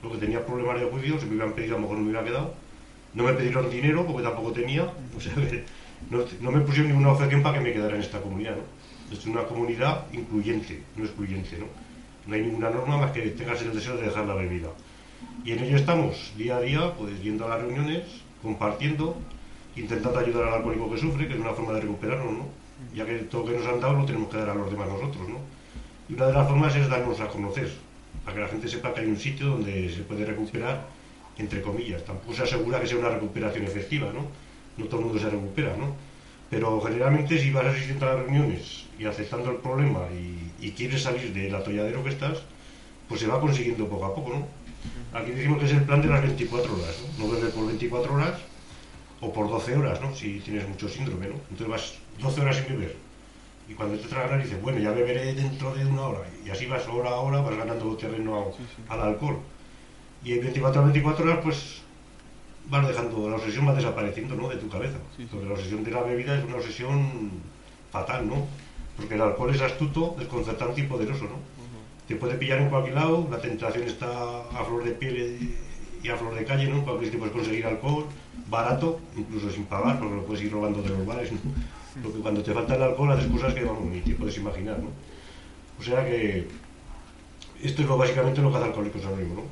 lo 0.04 0.12
que 0.12 0.18
tenía 0.18 0.46
problemas 0.46 0.80
de 0.80 0.88
juicio, 0.88 1.20
si 1.20 1.26
me 1.26 1.32
hubieran 1.34 1.54
pedido 1.54 1.76
a 1.76 1.80
lo 1.80 1.84
mejor 1.84 1.98
no 1.98 2.04
me 2.04 2.10
hubiera 2.10 2.26
quedado. 2.26 2.54
No 3.14 3.24
me 3.24 3.34
pidieron 3.34 3.70
dinero 3.70 4.06
porque 4.06 4.24
tampoco 4.24 4.52
tenía. 4.52 4.84
O 4.84 5.20
sea, 5.20 5.34
que 5.36 5.64
no, 6.10 6.24
no 6.42 6.52
me 6.52 6.62
pusieron 6.62 6.92
ninguna 6.92 7.12
objeción 7.12 7.42
para 7.42 7.58
que 7.58 7.64
me 7.64 7.74
quedara 7.74 7.96
en 7.96 8.02
esta 8.02 8.22
comunidad, 8.22 8.56
¿no? 8.56 9.16
Es 9.16 9.26
una 9.26 9.44
comunidad 9.44 10.06
incluyente, 10.12 10.82
no 10.96 11.04
excluyente, 11.04 11.58
¿no? 11.58 11.66
No 12.26 12.36
hay 12.36 12.42
ninguna 12.42 12.70
norma 12.70 12.98
más 12.98 13.12
que 13.12 13.22
tengas 13.30 13.62
el 13.62 13.74
deseo 13.74 13.98
de 13.98 14.04
dejar 14.04 14.26
la 14.26 14.36
bebida. 14.36 14.70
Y 15.44 15.52
en 15.52 15.60
ello 15.64 15.76
estamos, 15.76 16.34
día 16.38 16.58
a 16.58 16.62
día, 16.62 16.94
pues 16.94 17.22
yendo 17.22 17.46
a 17.46 17.50
las 17.50 17.62
reuniones, 17.62 18.04
compartiendo, 18.42 19.18
intentando 19.76 20.20
ayudar 20.20 20.48
al 20.48 20.54
alcohólico 20.56 20.92
que 20.92 20.98
sufre, 20.98 21.28
que 21.28 21.34
es 21.34 21.40
una 21.40 21.52
forma 21.52 21.74
de 21.74 21.82
recuperarnos, 21.82 22.34
¿no? 22.34 22.48
Ya 22.96 23.06
que 23.06 23.16
todo 23.20 23.46
lo 23.46 23.52
que 23.52 23.60
nos 23.60 23.68
han 23.68 23.80
dado 23.80 23.94
lo 23.94 24.06
tenemos 24.06 24.30
que 24.30 24.38
dar 24.38 24.50
a 24.50 24.56
los 24.56 24.70
demás 24.70 24.88
nosotros, 24.88 25.28
¿no? 25.30 25.38
Y 26.10 26.14
una 26.14 26.28
de 26.28 26.34
las 26.34 26.48
formas 26.48 26.76
es 26.76 26.90
darnos 26.90 27.20
a 27.20 27.28
conocer, 27.28 27.72
para 28.24 28.36
que 28.36 28.42
la 28.42 28.48
gente 28.48 28.68
sepa 28.68 28.94
que 28.94 29.02
hay 29.02 29.08
un 29.08 29.18
sitio 29.18 29.48
donde 29.48 29.90
se 29.90 30.02
puede 30.02 30.26
recuperar, 30.26 30.88
entre 31.38 31.62
comillas. 31.62 32.04
Tampoco 32.04 32.34
se 32.34 32.44
asegura 32.44 32.80
que 32.80 32.88
sea 32.88 32.98
una 32.98 33.10
recuperación 33.10 33.64
efectiva, 33.66 34.12
¿no? 34.14 34.28
No 34.78 34.86
todo 34.86 35.00
el 35.02 35.06
mundo 35.08 35.20
se 35.20 35.30
recupera, 35.30 35.76
¿no? 35.78 35.96
Pero 36.50 36.80
generalmente 36.82 37.40
si 37.40 37.52
vas 37.52 37.66
asistiendo 37.66 38.06
a 38.06 38.14
las 38.14 38.20
reuniones 38.26 38.86
y 39.00 39.06
aceptando 39.06 39.52
el 39.52 39.58
problema 39.58 40.02
y, 40.14 40.52
y 40.66 40.72
quieres 40.72 41.02
salir 41.04 41.34
del 41.34 41.54
atolladero 41.56 42.04
que 42.04 42.10
estás, 42.10 42.44
pues 43.08 43.20
se 43.22 43.28
va 43.28 43.40
consiguiendo 43.42 43.88
poco 43.88 44.06
a 44.06 44.16
poco, 44.16 44.30
¿no? 44.32 44.48
Aquí 45.20 45.32
decimos 45.32 45.60
que 45.60 45.66
es 45.66 45.72
el 45.74 45.84
plan 45.84 46.02
de 46.02 46.08
las 46.10 46.22
24 46.22 46.74
horas, 46.74 46.96
¿no? 47.20 47.26
No 47.26 47.32
beber 47.34 47.52
por 47.52 47.66
24 47.68 48.14
horas 48.14 48.40
o 49.22 49.32
por 49.34 49.50
12 49.50 49.76
horas, 49.76 50.02
¿no? 50.02 50.16
Si 50.16 50.40
tienes 50.40 50.68
mucho 50.68 50.88
síndrome, 50.90 51.28
¿no? 51.28 51.36
Entonces 51.52 51.68
vas 51.68 51.94
12 52.22 52.42
horas 52.42 52.58
sin 52.58 52.68
beber. 52.68 52.96
Y 53.70 53.74
cuando 53.74 53.98
te 53.98 54.08
tragas 54.08 54.44
dices, 54.44 54.62
bueno, 54.62 54.80
ya 54.80 54.92
beberé 54.92 55.34
dentro 55.34 55.74
de 55.74 55.86
una 55.86 56.02
hora. 56.04 56.20
Y 56.46 56.50
así 56.50 56.66
vas 56.66 56.88
hora 56.88 57.12
a 57.12 57.16
hora, 57.16 57.42
vas 57.42 57.56
ganando 57.56 57.96
terreno 57.96 58.36
a- 58.90 58.94
al 58.94 59.00
alcohol. 59.02 59.38
Y 60.24 60.34
en 60.34 60.42
24 60.42 60.82
a 60.82 60.84
24 60.86 61.26
horas, 61.26 61.40
pues 61.44 61.82
vas 62.70 62.88
dejando, 62.88 63.30
la 63.30 63.36
obsesión 63.36 63.68
va 63.68 63.74
desapareciendo, 63.76 64.36
¿no? 64.36 64.50
De 64.50 64.58
tu 64.58 64.70
cabeza. 64.70 64.98
Porque 65.32 65.46
la 65.48 65.54
obsesión 65.54 65.84
de 65.84 65.92
la 65.92 66.02
bebida 66.02 66.38
es 66.38 66.44
una 66.46 66.56
obsesión 66.56 67.32
fatal, 67.92 68.28
¿no? 68.28 68.48
Porque 68.98 69.16
el 69.16 69.22
alcohol 69.22 69.54
es 69.54 69.62
astuto, 69.62 70.16
desconcertante 70.18 70.82
y 70.82 70.86
poderoso, 70.88 71.26
¿no? 71.26 71.38
Te 72.08 72.16
puede 72.16 72.36
pillar 72.36 72.60
en 72.60 72.70
cualquier 72.70 72.96
lado, 72.96 73.28
la 73.32 73.40
tentación 73.40 73.84
está 73.86 74.42
a 74.42 74.64
flor 74.66 74.84
de 74.84 74.92
piel 74.92 75.56
y 76.04 76.10
a 76.10 76.18
flor 76.18 76.36
de 76.36 76.44
calle, 76.44 76.68
¿no? 76.68 76.84
Cualquier 76.84 77.06
sitio 77.06 77.20
puedes 77.20 77.34
conseguir 77.36 77.66
alcohol, 77.66 78.06
barato, 78.50 79.00
incluso 79.16 79.50
sin 79.50 79.66
pagar, 79.66 80.00
porque 80.00 80.16
lo 80.16 80.26
puedes 80.26 80.44
ir 80.44 80.52
robando 80.52 80.82
de 80.82 80.90
los 80.90 81.06
bares, 81.06 81.32
¿no? 81.32 81.40
Porque 82.02 82.20
cuando 82.20 82.44
te 82.44 82.54
falta 82.54 82.76
el 82.76 82.82
alcohol 82.84 83.12
haces 83.12 83.32
cosas 83.32 83.54
que, 83.54 83.64
vamos, 83.64 83.86
ni 83.86 84.02
te 84.02 84.16
puedes 84.16 84.38
imaginar, 84.38 84.80
¿no? 84.80 84.90
O 85.80 85.84
sea 85.84 86.06
que 86.06 86.48
esto 87.62 87.82
es 87.84 87.88
lo, 87.88 87.98
básicamente 87.98 88.42
lo 88.42 88.52
que 88.52 88.58
hace 88.58 88.66
Alcohólicos 88.68 89.06
Anónimos, 89.06 89.38
¿no? 89.38 89.44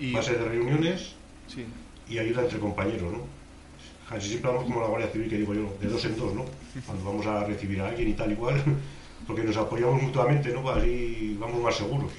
y- 0.00 0.12
Base 0.12 0.32
de 0.34 0.44
reuniones 0.44 1.14
Sí. 1.46 1.64
Y 2.08 2.18
ayuda 2.18 2.42
entre 2.42 2.58
compañeros, 2.58 3.12
¿no? 3.12 3.20
Casi 4.08 4.28
siempre 4.28 4.50
vamos 4.50 4.64
como 4.64 4.80
la 4.82 4.88
Guardia 4.88 5.08
Civil, 5.08 5.28
que 5.30 5.38
digo 5.38 5.54
yo, 5.54 5.76
de 5.80 5.88
dos 5.88 6.04
en 6.04 6.16
dos, 6.18 6.34
¿no? 6.34 6.44
Cuando 6.86 7.04
vamos 7.04 7.26
a 7.26 7.44
recibir 7.44 7.80
a 7.80 7.88
alguien 7.88 8.08
y 8.08 8.12
tal 8.12 8.30
igual, 8.32 8.62
porque 9.26 9.42
nos 9.42 9.56
apoyamos 9.56 10.02
mutuamente, 10.02 10.50
¿no? 10.52 10.68
Así 10.68 11.36
vamos 11.40 11.62
más 11.62 11.74
seguros. 11.76 12.12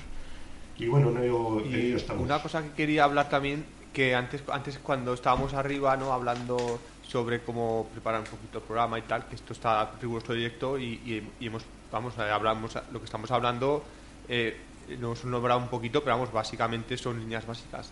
Y 0.77 0.87
bueno, 0.87 1.09
en 1.11 1.23
ello, 1.23 1.59
en 1.63 1.71
Y 1.91 1.91
estamos. 1.93 2.23
una 2.23 2.41
cosa 2.41 2.63
que 2.63 2.71
quería 2.71 3.03
hablar 3.03 3.29
también, 3.29 3.63
que 3.93 4.13
antes, 4.15 4.43
antes 4.51 4.77
cuando 4.79 5.13
estábamos 5.13 5.53
arriba, 5.53 5.95
¿no? 5.95 6.11
Hablando 6.11 6.79
sobre 7.07 7.41
cómo 7.43 7.87
preparar 7.93 8.21
un 8.21 8.25
poquito 8.25 8.57
el 8.57 8.63
programa 8.63 8.97
y 8.99 9.03
tal, 9.03 9.27
que 9.27 9.35
esto 9.35 9.53
está 9.53 9.91
vuestro 10.03 10.33
directo 10.33 10.77
y, 10.79 10.85
y- 11.05 11.29
y 11.39 11.47
hemos, 11.47 11.63
vamos, 11.91 12.15
eh, 12.17 12.23
hablamos, 12.23 12.75
lo 12.91 12.99
que 12.99 13.05
estamos 13.05 13.29
hablando, 13.31 13.85
eh, 14.27 14.57
lo 14.89 14.95
hemos 15.07 15.23
nombrado 15.25 15.59
un 15.59 15.67
poquito, 15.69 16.03
pero 16.03 16.15
vamos, 16.17 16.33
básicamente 16.33 16.97
son 16.97 17.19
líneas 17.19 17.45
básicas. 17.45 17.91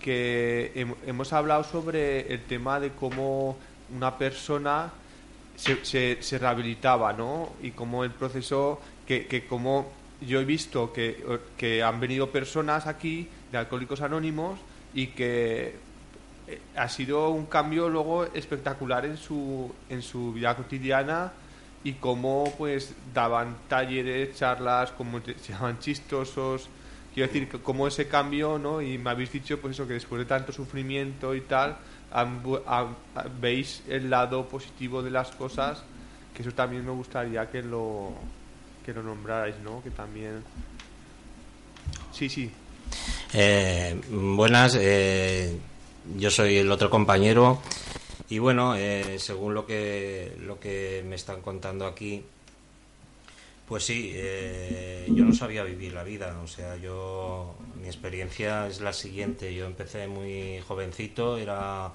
Que 0.00 0.72
hem- 0.76 0.94
hemos 1.06 1.32
hablado 1.32 1.64
sobre 1.64 2.32
el 2.32 2.42
tema 2.44 2.78
de 2.80 2.90
cómo 2.90 3.56
una 3.94 4.16
persona 4.18 4.90
se, 5.56 6.38
rehabilitaba, 6.38 7.12
¿no? 7.12 7.50
Y 7.62 7.72
cómo 7.72 8.04
el 8.04 8.10
proceso, 8.12 8.80
que, 9.06 9.26
que 9.26 9.46
como 9.46 9.90
yo 10.20 10.40
he 10.40 10.44
visto 10.44 10.92
que, 10.92 11.24
que 11.56 11.82
han 11.82 12.00
venido 12.00 12.30
personas 12.30 12.86
aquí 12.86 13.28
de 13.52 13.58
Alcohólicos 13.58 14.00
Anónimos 14.00 14.58
y 14.94 15.08
que 15.08 15.74
eh, 16.46 16.60
ha 16.76 16.88
sido 16.88 17.30
un 17.30 17.46
cambio 17.46 17.88
luego 17.88 18.24
espectacular 18.24 19.04
en 19.04 19.16
su, 19.16 19.72
en 19.88 20.02
su 20.02 20.32
vida 20.32 20.56
cotidiana 20.56 21.32
y 21.84 21.94
cómo 21.94 22.52
pues 22.58 22.94
daban 23.14 23.56
talleres, 23.68 24.36
charlas, 24.36 24.90
como 24.92 25.20
se 25.42 25.52
llamaban 25.52 25.78
chistosos. 25.78 26.68
Quiero 27.14 27.32
decir, 27.32 27.48
que 27.48 27.58
cómo 27.58 27.86
ese 27.86 28.06
cambio, 28.06 28.58
¿no? 28.58 28.80
Y 28.80 28.98
me 28.98 29.10
habéis 29.10 29.32
dicho 29.32 29.60
pues 29.60 29.74
eso, 29.74 29.86
que 29.86 29.94
después 29.94 30.20
de 30.20 30.26
tanto 30.26 30.52
sufrimiento 30.52 31.34
y 31.34 31.40
tal, 31.42 31.76
veis 33.40 33.82
el 33.88 34.10
lado 34.10 34.48
positivo 34.48 35.02
de 35.02 35.10
las 35.10 35.30
cosas, 35.32 35.82
que 36.34 36.42
eso 36.42 36.52
también 36.52 36.84
me 36.84 36.92
gustaría 36.92 37.50
que 37.50 37.62
lo, 37.62 38.12
que 38.84 38.92
lo 38.92 39.02
nombrarais, 39.02 39.56
¿no? 39.64 39.82
Que 39.82 39.90
también... 39.90 40.42
Sí, 42.12 42.28
sí. 42.28 42.50
Eh, 43.34 44.00
buenas, 44.10 44.76
eh, 44.80 45.58
yo 46.16 46.30
soy 46.30 46.56
el 46.56 46.70
otro 46.70 46.88
compañero 46.88 47.60
y 48.30 48.38
bueno, 48.38 48.74
eh, 48.76 49.18
según 49.18 49.54
lo 49.54 49.66
que 49.66 50.34
lo 50.40 50.58
que 50.58 51.04
me 51.06 51.16
están 51.16 51.42
contando 51.42 51.86
aquí, 51.86 52.24
pues 53.68 53.84
sí, 53.84 54.12
eh, 54.14 55.06
yo 55.14 55.24
no 55.24 55.34
sabía 55.34 55.62
vivir 55.62 55.92
la 55.92 56.02
vida, 56.02 56.40
o 56.42 56.46
sea, 56.46 56.76
yo 56.76 57.54
mi 57.80 57.86
experiencia 57.86 58.66
es 58.66 58.80
la 58.80 58.94
siguiente, 58.94 59.54
yo 59.54 59.66
empecé 59.66 60.08
muy 60.08 60.60
jovencito, 60.66 61.36
era 61.36 61.92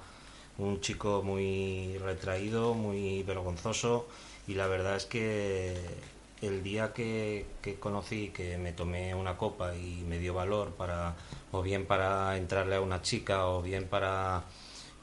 un 0.58 0.80
chico 0.80 1.22
muy 1.24 1.98
retraído, 1.98 2.74
muy 2.74 3.24
vergonzoso 3.24 4.06
y 4.46 4.54
la 4.54 4.68
verdad 4.68 4.96
es 4.96 5.06
que 5.06 5.74
el 6.42 6.62
día 6.62 6.92
que, 6.92 7.46
que 7.62 7.74
conocí 7.76 8.28
que 8.28 8.56
me 8.58 8.72
tomé 8.72 9.14
una 9.14 9.36
copa 9.36 9.74
y 9.74 10.04
me 10.08 10.18
dio 10.18 10.34
valor 10.34 10.72
para 10.74 11.16
o 11.52 11.62
bien 11.62 11.86
para 11.86 12.36
entrarle 12.36 12.76
a 12.76 12.80
una 12.80 13.02
chica 13.02 13.46
o 13.48 13.62
bien 13.62 13.86
para 13.88 14.44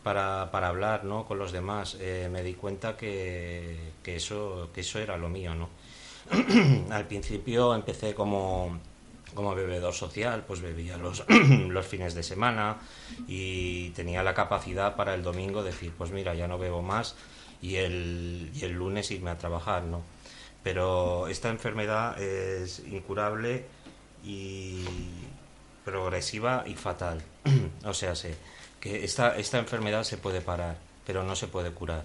para, 0.03 0.49
para 0.51 0.67
hablar 0.69 1.03
¿no? 1.03 1.25
con 1.25 1.37
los 1.39 1.51
demás 1.51 1.97
eh, 1.99 2.29
me 2.31 2.43
di 2.43 2.53
cuenta 2.53 2.97
que, 2.97 3.77
que 4.03 4.15
eso 4.15 4.69
que 4.73 4.81
eso 4.81 4.99
era 4.99 5.17
lo 5.17 5.29
mío 5.29 5.53
no 5.55 5.69
al 6.91 7.07
principio 7.07 7.73
empecé 7.75 8.13
como 8.13 8.79
como 9.33 9.55
bebedor 9.55 9.93
social, 9.93 10.43
pues 10.45 10.61
bebía 10.61 10.97
los, 10.97 11.23
los 11.69 11.85
fines 11.85 12.13
de 12.13 12.23
semana 12.23 12.77
y 13.27 13.89
tenía 13.91 14.23
la 14.23 14.33
capacidad 14.33 14.95
para 14.95 15.13
el 15.13 15.23
domingo 15.23 15.63
decir, 15.63 15.93
pues 15.97 16.11
mira, 16.11 16.33
ya 16.33 16.47
no 16.47 16.57
bebo 16.57 16.81
más 16.81 17.15
y 17.61 17.75
el, 17.75 18.51
y 18.53 18.65
el 18.65 18.73
lunes 18.73 19.11
irme 19.11 19.31
a 19.31 19.37
trabajar, 19.37 19.83
¿no? 19.83 20.01
Pero 20.63 21.27
esta 21.27 21.49
enfermedad 21.49 22.21
es 22.21 22.79
incurable 22.79 23.65
y 24.23 24.83
progresiva 25.85 26.63
y 26.67 26.75
fatal. 26.75 27.21
o 27.85 27.93
sea, 27.93 28.15
sé 28.15 28.35
que 28.79 29.03
esta, 29.03 29.37
esta 29.37 29.59
enfermedad 29.59 30.03
se 30.03 30.17
puede 30.17 30.41
parar, 30.41 30.77
pero 31.05 31.23
no 31.23 31.35
se 31.35 31.47
puede 31.47 31.71
curar. 31.71 32.03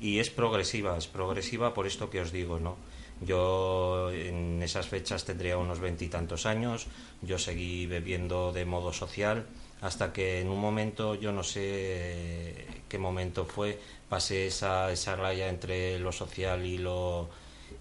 Y 0.00 0.18
es 0.18 0.30
progresiva, 0.30 0.96
es 0.96 1.06
progresiva 1.06 1.72
por 1.72 1.86
esto 1.86 2.10
que 2.10 2.20
os 2.20 2.32
digo, 2.32 2.58
¿no? 2.58 2.76
Yo 3.24 4.10
en 4.10 4.62
esas 4.62 4.86
fechas 4.86 5.24
tendría 5.24 5.56
unos 5.56 5.80
veintitantos 5.80 6.46
años, 6.46 6.86
yo 7.22 7.38
seguí 7.38 7.86
bebiendo 7.86 8.52
de 8.52 8.64
modo 8.64 8.92
social 8.92 9.46
hasta 9.84 10.12
que 10.12 10.40
en 10.40 10.48
un 10.48 10.60
momento, 10.60 11.14
yo 11.14 11.30
no 11.32 11.42
sé 11.42 12.66
qué 12.88 12.98
momento 12.98 13.44
fue, 13.44 13.78
pasé 14.08 14.46
esa, 14.46 14.90
esa 14.90 15.14
raya 15.14 15.48
entre 15.48 15.98
lo 15.98 16.10
social 16.10 16.64
y 16.64 16.78
lo, 16.78 17.28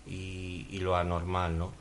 y, 0.06 0.80
lo 0.80 0.98
anormal, 0.98 1.58
¿no? 1.58 1.72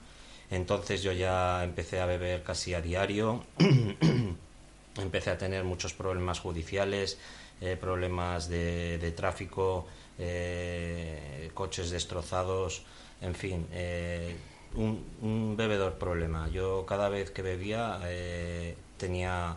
Entonces 0.50 1.02
yo 1.02 1.10
ya 1.10 1.64
empecé 1.64 2.00
a 2.00 2.06
beber 2.06 2.44
casi 2.44 2.72
a 2.72 2.80
diario, 2.80 3.44
empecé 4.96 5.30
a 5.30 5.38
tener 5.38 5.64
muchos 5.64 5.92
problemas 5.92 6.38
judiciales, 6.38 7.18
eh, 7.60 7.76
problemas 7.80 8.48
de, 8.48 8.98
de 8.98 9.10
tráfico, 9.10 9.88
eh, 10.18 11.50
coches 11.52 11.90
destrozados, 11.90 12.82
en 13.22 13.34
fin, 13.34 13.66
eh, 13.72 14.36
un, 14.74 15.56
bebedor 15.56 15.94
problema. 15.94 16.48
Yo 16.48 16.84
cada 16.86 17.08
vez 17.08 17.30
que 17.30 17.42
bebía 17.42 18.00
eh, 18.04 18.76
tenía, 18.98 19.56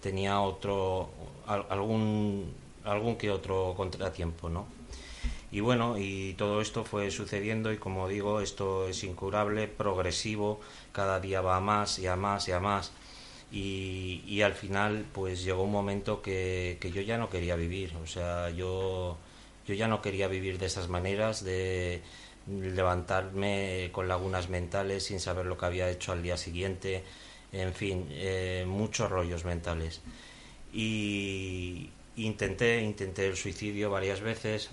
tenía 0.00 0.40
otro, 0.40 1.10
al- 1.46 1.66
algún, 1.70 2.52
algún 2.84 3.16
que 3.16 3.30
otro 3.30 3.74
contratiempo, 3.76 4.48
¿no? 4.48 4.66
Y 5.52 5.60
bueno, 5.60 5.96
y 5.98 6.34
todo 6.34 6.60
esto 6.60 6.84
fue 6.84 7.10
sucediendo 7.10 7.72
y 7.72 7.76
como 7.78 8.08
digo, 8.08 8.40
esto 8.40 8.88
es 8.88 9.04
incurable, 9.04 9.68
progresivo, 9.68 10.60
cada 10.92 11.20
día 11.20 11.40
va 11.42 11.56
a 11.56 11.60
más 11.60 11.98
y 12.00 12.06
a 12.08 12.16
más 12.16 12.48
y 12.48 12.52
a 12.52 12.60
más. 12.60 12.90
Y, 13.52 14.22
y 14.26 14.42
al 14.42 14.54
final 14.54 15.06
pues 15.12 15.44
llegó 15.44 15.62
un 15.62 15.70
momento 15.70 16.22
que, 16.22 16.78
que 16.80 16.90
yo 16.90 17.02
ya 17.02 17.18
no 17.18 17.30
quería 17.30 17.54
vivir, 17.56 17.94
o 18.02 18.06
sea, 18.06 18.50
yo, 18.50 19.16
yo 19.66 19.74
ya 19.74 19.86
no 19.86 20.02
quería 20.02 20.26
vivir 20.28 20.58
de 20.58 20.66
esas 20.66 20.88
maneras, 20.88 21.44
de 21.44 22.02
levantarme 22.46 23.90
con 23.92 24.08
lagunas 24.08 24.48
mentales 24.48 25.04
sin 25.04 25.20
saber 25.20 25.46
lo 25.46 25.56
que 25.58 25.66
había 25.66 25.90
hecho 25.90 26.12
al 26.12 26.22
día 26.22 26.36
siguiente, 26.36 27.02
en 27.52 27.72
fin, 27.74 28.06
eh, 28.10 28.64
muchos 28.66 29.10
rollos 29.10 29.44
mentales. 29.44 30.00
Y 30.72 31.90
intenté, 32.16 32.82
intenté 32.82 33.26
el 33.26 33.36
suicidio 33.36 33.90
varias 33.90 34.20
veces, 34.20 34.70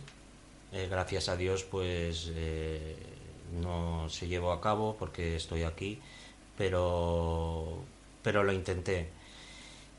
eh, 0.74 0.88
gracias 0.90 1.30
a 1.30 1.36
Dios 1.36 1.64
pues 1.64 2.32
eh, 2.34 2.96
no 3.62 4.10
se 4.10 4.28
llevó 4.28 4.52
a 4.54 4.62
cabo 4.62 4.96
porque 4.98 5.36
estoy 5.36 5.64
aquí, 5.64 6.00
pero, 6.58 7.80
pero 8.24 8.44
lo 8.44 8.54
intenté. 8.54 9.10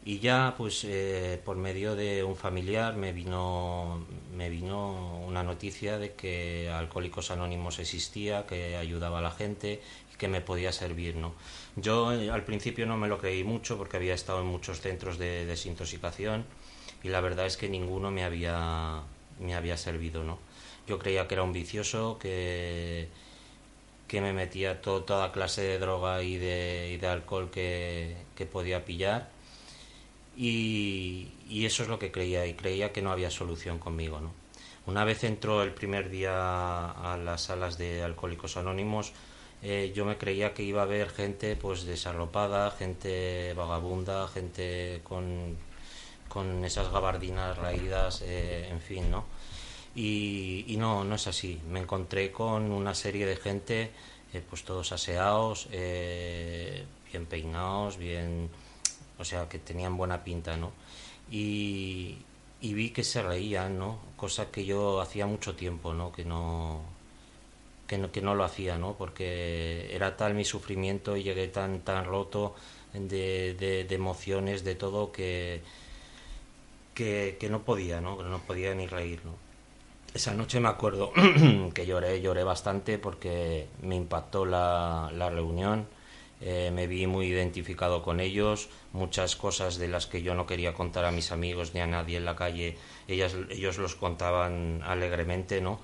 Y 0.05 0.19
ya 0.19 0.55
pues 0.59 0.83
eh, 0.85 1.41
por 1.45 1.57
medio 1.57 1.95
de 1.95 2.25
un 2.25 2.35
familiar 2.35 2.97
me 2.97 3.13
vino, 3.13 4.05
me 4.37 4.51
vino 4.51 5.21
una 5.25 5.45
noticia 5.45 5.97
de 5.99 6.15
que 6.15 6.69
Alcohólicos 6.71 7.31
Anónimos 7.31 7.79
existía, 7.79 8.45
que 8.47 8.77
ayudaba 8.77 9.21
a 9.21 9.23
la 9.23 9.31
gente 9.31 9.81
y 10.13 10.17
que 10.17 10.27
me 10.27 10.41
podía 10.41 10.73
servir, 10.73 11.15
¿no? 11.17 11.35
Yo 11.77 12.13
eh, 12.13 12.31
al 12.31 12.43
principio 12.45 12.85
no 12.87 12.97
me 12.97 13.07
lo 13.07 13.19
creí 13.19 13.45
mucho 13.45 13.79
porque 13.79 13.97
había 13.97 14.15
estado 14.15 14.41
en 14.41 14.47
muchos 14.47 14.81
centros 14.81 15.19
de 15.19 15.47
desintoxicación 15.47 16.45
y 17.05 17.09
la 17.09 17.21
verdad 17.21 17.47
es 17.47 17.57
que 17.57 17.69
ninguno 17.69 18.11
me 18.11 18.25
había, 18.25 19.03
me 19.39 19.55
había 19.55 19.77
servido, 19.77 20.25
¿no? 20.25 20.39
Yo 20.89 20.99
creía 20.99 21.29
que 21.29 21.35
era 21.35 21.45
un 21.45 21.53
vicioso, 21.53 22.19
que, 22.19 23.07
que 24.09 24.21
me 24.21 24.33
metía 24.33 24.81
to- 24.83 25.03
toda 25.05 25.33
clase 25.33 25.63
de 25.63 25.79
droga 25.79 26.23
y 26.23 26.37
de, 26.37 26.91
y 26.95 26.97
de 26.99 27.07
alcohol 27.07 27.51
que, 27.51 28.17
que 28.37 28.47
podía 28.47 28.85
pillar 28.85 29.31
y, 30.37 31.29
y 31.49 31.67
eso 31.67 31.83
es 31.83 31.89
lo 31.89 31.99
que 31.99 32.11
creía 32.11 32.47
y 32.47 32.55
creía 32.55 32.93
que 32.93 33.03
no 33.03 33.13
había 33.13 33.31
solución 33.31 33.79
conmigo, 33.79 34.21
¿no? 34.21 34.33
Una 34.87 35.05
vez 35.05 35.23
entró 35.23 35.63
el 35.63 35.73
primer 35.73 36.11
día 36.11 36.91
a 36.91 37.17
las 37.17 37.43
salas 37.43 37.79
de 37.79 38.03
Alcohólicos 38.03 38.57
Anónimos, 38.57 39.13
eh, 39.63 39.93
yo 39.95 40.05
me 40.05 40.19
creía 40.19 40.55
que 40.55 40.65
iba 40.65 40.81
a 40.81 40.85
haber 40.85 41.09
gente 41.11 41.55
pues 41.55 41.85
desarropada, 41.85 42.73
gente 42.73 43.55
vagabunda, 43.55 44.27
gente 44.27 45.01
con, 45.05 45.57
con 46.29 46.65
esas 46.65 46.91
gabardinas 46.91 47.57
raídas, 47.59 48.23
eh, 48.23 48.69
en 48.71 48.81
fin, 48.81 49.09
¿no? 49.09 49.25
Y, 49.95 50.65
y 50.69 50.77
no, 50.79 51.05
no 51.05 51.15
es 51.15 51.27
así. 51.29 51.61
Me 51.69 51.79
encontré 51.81 52.33
con 52.33 52.73
una 52.73 52.95
serie 52.95 53.25
de 53.27 53.37
gente, 53.37 53.91
eh, 54.33 54.43
pues 54.49 54.65
todos 54.65 54.91
aseados, 54.93 55.69
eh, 55.71 56.85
bien 57.13 57.27
peinados, 57.27 57.99
bien, 57.99 58.51
o 59.23 59.25
sea, 59.25 59.49
que 59.49 59.59
tenían 59.59 59.97
buena 59.97 60.25
pinta, 60.25 60.57
¿no? 60.57 60.73
Y, 61.31 62.19
y 62.61 62.75
vi 62.75 62.91
que 62.91 63.05
se 63.05 63.23
reían, 63.23 63.79
¿no? 63.79 64.01
Cosa 64.17 64.51
que 64.51 64.65
yo 64.65 65.01
hacía 65.01 65.27
mucho 65.27 65.55
tiempo, 65.55 65.95
¿no? 65.95 66.13
Que 66.13 66.25
no, 66.25 66.83
que 67.87 67.99
no, 67.99 68.11
que 68.13 68.21
no 68.21 68.35
lo 68.35 68.45
hacía, 68.45 68.79
¿no? 68.79 68.95
Porque 68.99 69.89
era 69.95 70.17
tal 70.17 70.35
mi 70.35 70.45
sufrimiento 70.45 71.17
y 71.17 71.23
llegué 71.23 71.49
tan, 71.49 71.81
tan 71.81 72.05
roto 72.05 72.55
de, 72.95 73.55
de, 73.55 73.85
de 73.85 73.95
emociones, 73.95 74.65
de 74.65 74.75
todo, 74.75 75.13
que, 75.13 75.63
que, 76.95 77.37
que 77.39 77.49
no 77.49 77.63
podía, 77.63 78.01
¿no? 78.01 78.19
Que 78.19 78.25
no 78.25 78.41
podía 78.41 78.75
ni 78.75 78.87
reír, 78.87 79.21
¿no? 79.25 79.35
Esa 80.15 80.35
noche 80.35 80.61
me 80.61 80.69
acuerdo 80.69 81.13
que 81.75 81.87
lloré, 81.87 82.21
lloré 82.21 82.45
bastante 82.45 82.99
porque 82.99 83.69
me 83.83 83.95
impactó 83.97 84.45
la, 84.45 85.11
la 85.15 85.31
reunión, 85.31 85.87
eh, 86.45 86.73
me 86.75 86.89
vi 86.89 87.07
muy 87.07 87.27
identificado 87.27 88.03
con 88.03 88.19
ellos, 88.19 88.69
muchas 88.93 89.37
cosas 89.37 89.79
de 89.79 89.87
las 89.87 90.07
que 90.07 90.23
yo 90.23 90.35
no 90.35 90.45
quería 90.45 90.75
contar 90.75 91.05
a 91.05 91.13
mis 91.13 91.31
amigos 91.31 91.73
ni 91.73 91.81
a 91.81 91.87
nadie 91.87 92.17
en 92.17 92.25
la 92.25 92.35
calle, 92.35 92.77
ellas, 93.07 93.37
ellos 93.49 93.79
los 93.79 93.95
contaban 93.95 94.83
alegremente, 94.85 95.61
¿no? 95.61 95.81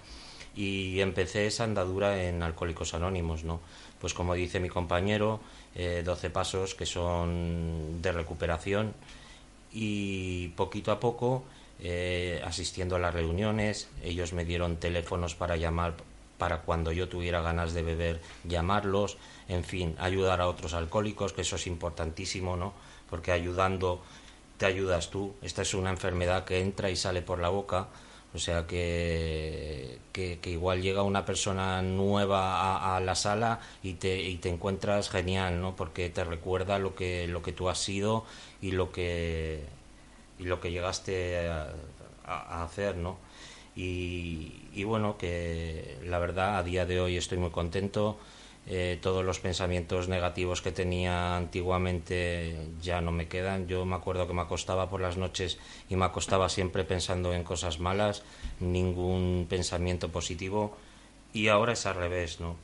Y 0.57 1.01
empecé 1.01 1.47
esa 1.47 1.62
andadura 1.62 2.25
en 2.25 2.42
Alcohólicos 2.42 2.92
Anónimos, 2.92 3.44
¿no? 3.44 3.61
Pues 4.01 4.14
como 4.14 4.35
dice 4.35 4.59
mi 4.59 4.68
compañero, 4.68 5.40
eh, 5.77 6.03
12 6.05 6.31
pasos 6.31 6.75
que 6.75 6.87
son 6.87 8.03
de 8.03 8.11
recuperación 8.11 8.94
y 9.73 10.49
poquito 10.49 10.90
a 10.90 10.99
poco 10.99 11.44
eh, 11.81 12.42
asistiendo 12.44 12.97
a 12.97 12.99
las 12.99 13.14
reuniones, 13.14 13.88
ellos 14.03 14.33
me 14.33 14.44
dieron 14.44 14.79
teléfonos 14.79 15.37
para 15.37 15.57
llamar 15.57 15.94
para 16.38 16.62
cuando 16.62 16.92
yo 16.92 17.09
tuviera 17.09 17.42
ganas 17.42 17.74
de 17.74 17.83
beber, 17.83 18.20
llamarlos, 18.44 19.18
en 19.48 19.64
fin, 19.64 19.96
ayudar 19.98 20.40
a 20.40 20.48
otros 20.48 20.72
alcohólicos, 20.72 21.33
que 21.33 21.42
eso 21.42 21.57
es 21.57 21.66
importantísimo, 21.66 22.57
¿no? 22.57 22.72
Porque 23.11 23.33
ayudando 23.33 24.01
te 24.57 24.66
ayudas 24.66 25.11
tú. 25.11 25.35
Esta 25.42 25.62
es 25.62 25.74
una 25.74 25.90
enfermedad 25.90 26.44
que 26.44 26.61
entra 26.61 26.90
y 26.90 26.96
sale 26.96 27.22
por 27.22 27.40
la 27.40 27.48
boca, 27.48 27.88
o 28.35 28.38
sea 28.38 28.66
que, 28.66 29.98
que, 30.12 30.38
igual 30.44 30.83
llega 30.83 31.03
una 31.03 31.24
persona 31.24 31.81
nueva 31.83 32.96
a, 32.96 33.01
la 33.01 33.14
sala 33.14 33.61
y 33.83 33.94
te, 33.94 34.20
y 34.20 34.37
te 34.37 34.48
encuentras 34.48 35.09
genial, 35.11 35.61
¿no? 35.61 35.74
Porque 35.77 36.11
te 36.11 36.24
recuerda 36.24 36.79
lo 36.79 36.94
que, 36.94 37.27
lo 37.27 37.42
que 37.42 37.53
tú 37.53 37.68
has 37.68 37.79
sido 37.79 38.24
y 38.61 38.72
lo 38.72 38.92
que, 38.92 39.64
y 40.38 40.44
lo 40.44 40.61
que 40.61 40.70
llegaste 40.70 41.48
a 41.48 42.62
hacer, 42.62 42.96
¿no? 42.96 43.27
Y, 43.80 44.82
bueno, 44.82 45.16
que 45.18 45.98
la 46.04 46.18
verdad 46.18 46.58
a 46.58 46.64
día 46.64 46.84
de 46.84 47.00
hoy 47.00 47.16
estoy 47.16 47.38
muy 47.38 47.50
contento. 47.50 48.18
Eh, 48.66 48.98
todos 49.00 49.24
los 49.24 49.38
pensamientos 49.38 50.08
negativos 50.08 50.60
que 50.62 50.72
tenía 50.72 51.36
antiguamente 51.36 52.56
ya 52.82 53.00
no 53.00 53.12
me 53.12 53.28
quedan. 53.28 53.68
Yo 53.68 53.84
me 53.84 53.94
acuerdo 53.94 54.26
que 54.26 54.34
me 54.34 54.42
acostaba 54.42 54.90
por 54.90 55.00
las 55.00 55.16
noches 55.16 55.58
y 55.88 55.94
me 55.94 56.04
acostaba 56.04 56.48
siempre 56.48 56.82
pensando 56.82 57.32
en 57.32 57.44
cosas 57.44 57.78
malas, 57.78 58.24
ningún 58.58 59.46
pensamiento 59.48 60.08
positivo. 60.08 60.76
Y 61.32 61.46
ahora 61.46 61.74
es 61.74 61.86
al 61.86 61.94
revés, 61.94 62.40
¿no? 62.40 62.56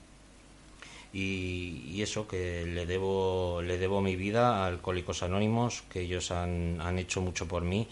y, 1.13 1.85
y 1.87 2.03
eso 2.03 2.27
que 2.27 2.67
le 2.67 2.87
debo 2.87 3.63
le 3.63 3.79
debo 3.79 4.01
mi 4.01 4.17
vida 4.17 4.65
a 4.65 4.67
Alcohólicos 4.67 5.23
Anónimos 5.23 5.85
que 5.89 6.01
ellos 6.01 6.33
han, 6.33 6.81
han 6.81 6.99
hecho 6.99 7.21
mucho 7.21 7.47
por 7.47 7.63
mí 7.63 7.87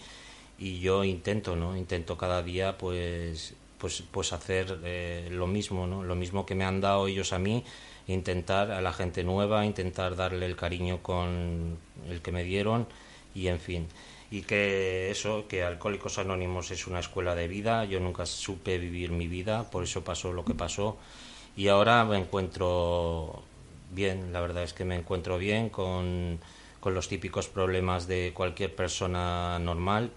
y 0.63 0.79
yo 0.79 1.03
intento 1.03 1.55
no 1.55 1.75
intento 1.75 2.17
cada 2.17 2.41
día 2.41 2.77
pues 2.77 3.53
pues 3.77 4.03
pues 4.11 4.33
hacer 4.33 4.79
eh, 4.83 5.27
lo 5.31 5.47
mismo 5.47 5.87
no 5.87 6.03
lo 6.03 6.15
mismo 6.15 6.45
que 6.45 6.55
me 6.55 6.65
han 6.65 6.79
dado 6.79 7.07
ellos 7.07 7.33
a 7.33 7.39
mí 7.39 7.63
intentar 8.07 8.71
a 8.71 8.81
la 8.81 8.93
gente 8.93 9.23
nueva 9.23 9.65
intentar 9.65 10.15
darle 10.15 10.45
el 10.45 10.55
cariño 10.55 11.01
con 11.01 11.77
el 12.09 12.21
que 12.21 12.31
me 12.31 12.43
dieron 12.43 12.87
y 13.35 13.47
en 13.47 13.59
fin. 13.59 13.87
Y 14.31 14.41
que 14.41 15.11
eso 15.11 15.47
que 15.47 15.63
Alcohólicos 15.63 16.17
Anónimos 16.17 16.71
es 16.71 16.87
una 16.87 16.99
escuela 16.99 17.35
de 17.35 17.47
vida. 17.47 17.85
Yo 17.85 17.99
nunca 17.99 18.25
supe 18.25 18.77
vivir 18.77 19.11
mi 19.11 19.27
vida 19.27 19.69
por 19.69 19.83
eso 19.83 20.03
pasó 20.03 20.33
lo 20.33 20.45
que 20.45 20.53
pasó. 20.55 20.97
Y 21.55 21.67
ahora 21.67 22.03
me 22.03 22.17
encuentro 22.17 23.43
bien, 23.91 24.33
la 24.33 24.41
verdad 24.41 24.63
es 24.63 24.73
que 24.73 24.85
me 24.85 24.95
encuentro 24.95 25.37
bien 25.37 25.69
con, 25.69 26.39
con 26.79 26.95
los 26.95 27.09
típicos 27.09 27.47
problemas 27.47 28.07
de 28.07 28.31
cualquier 28.33 28.75
persona 28.75 29.59
normal, 29.59 30.11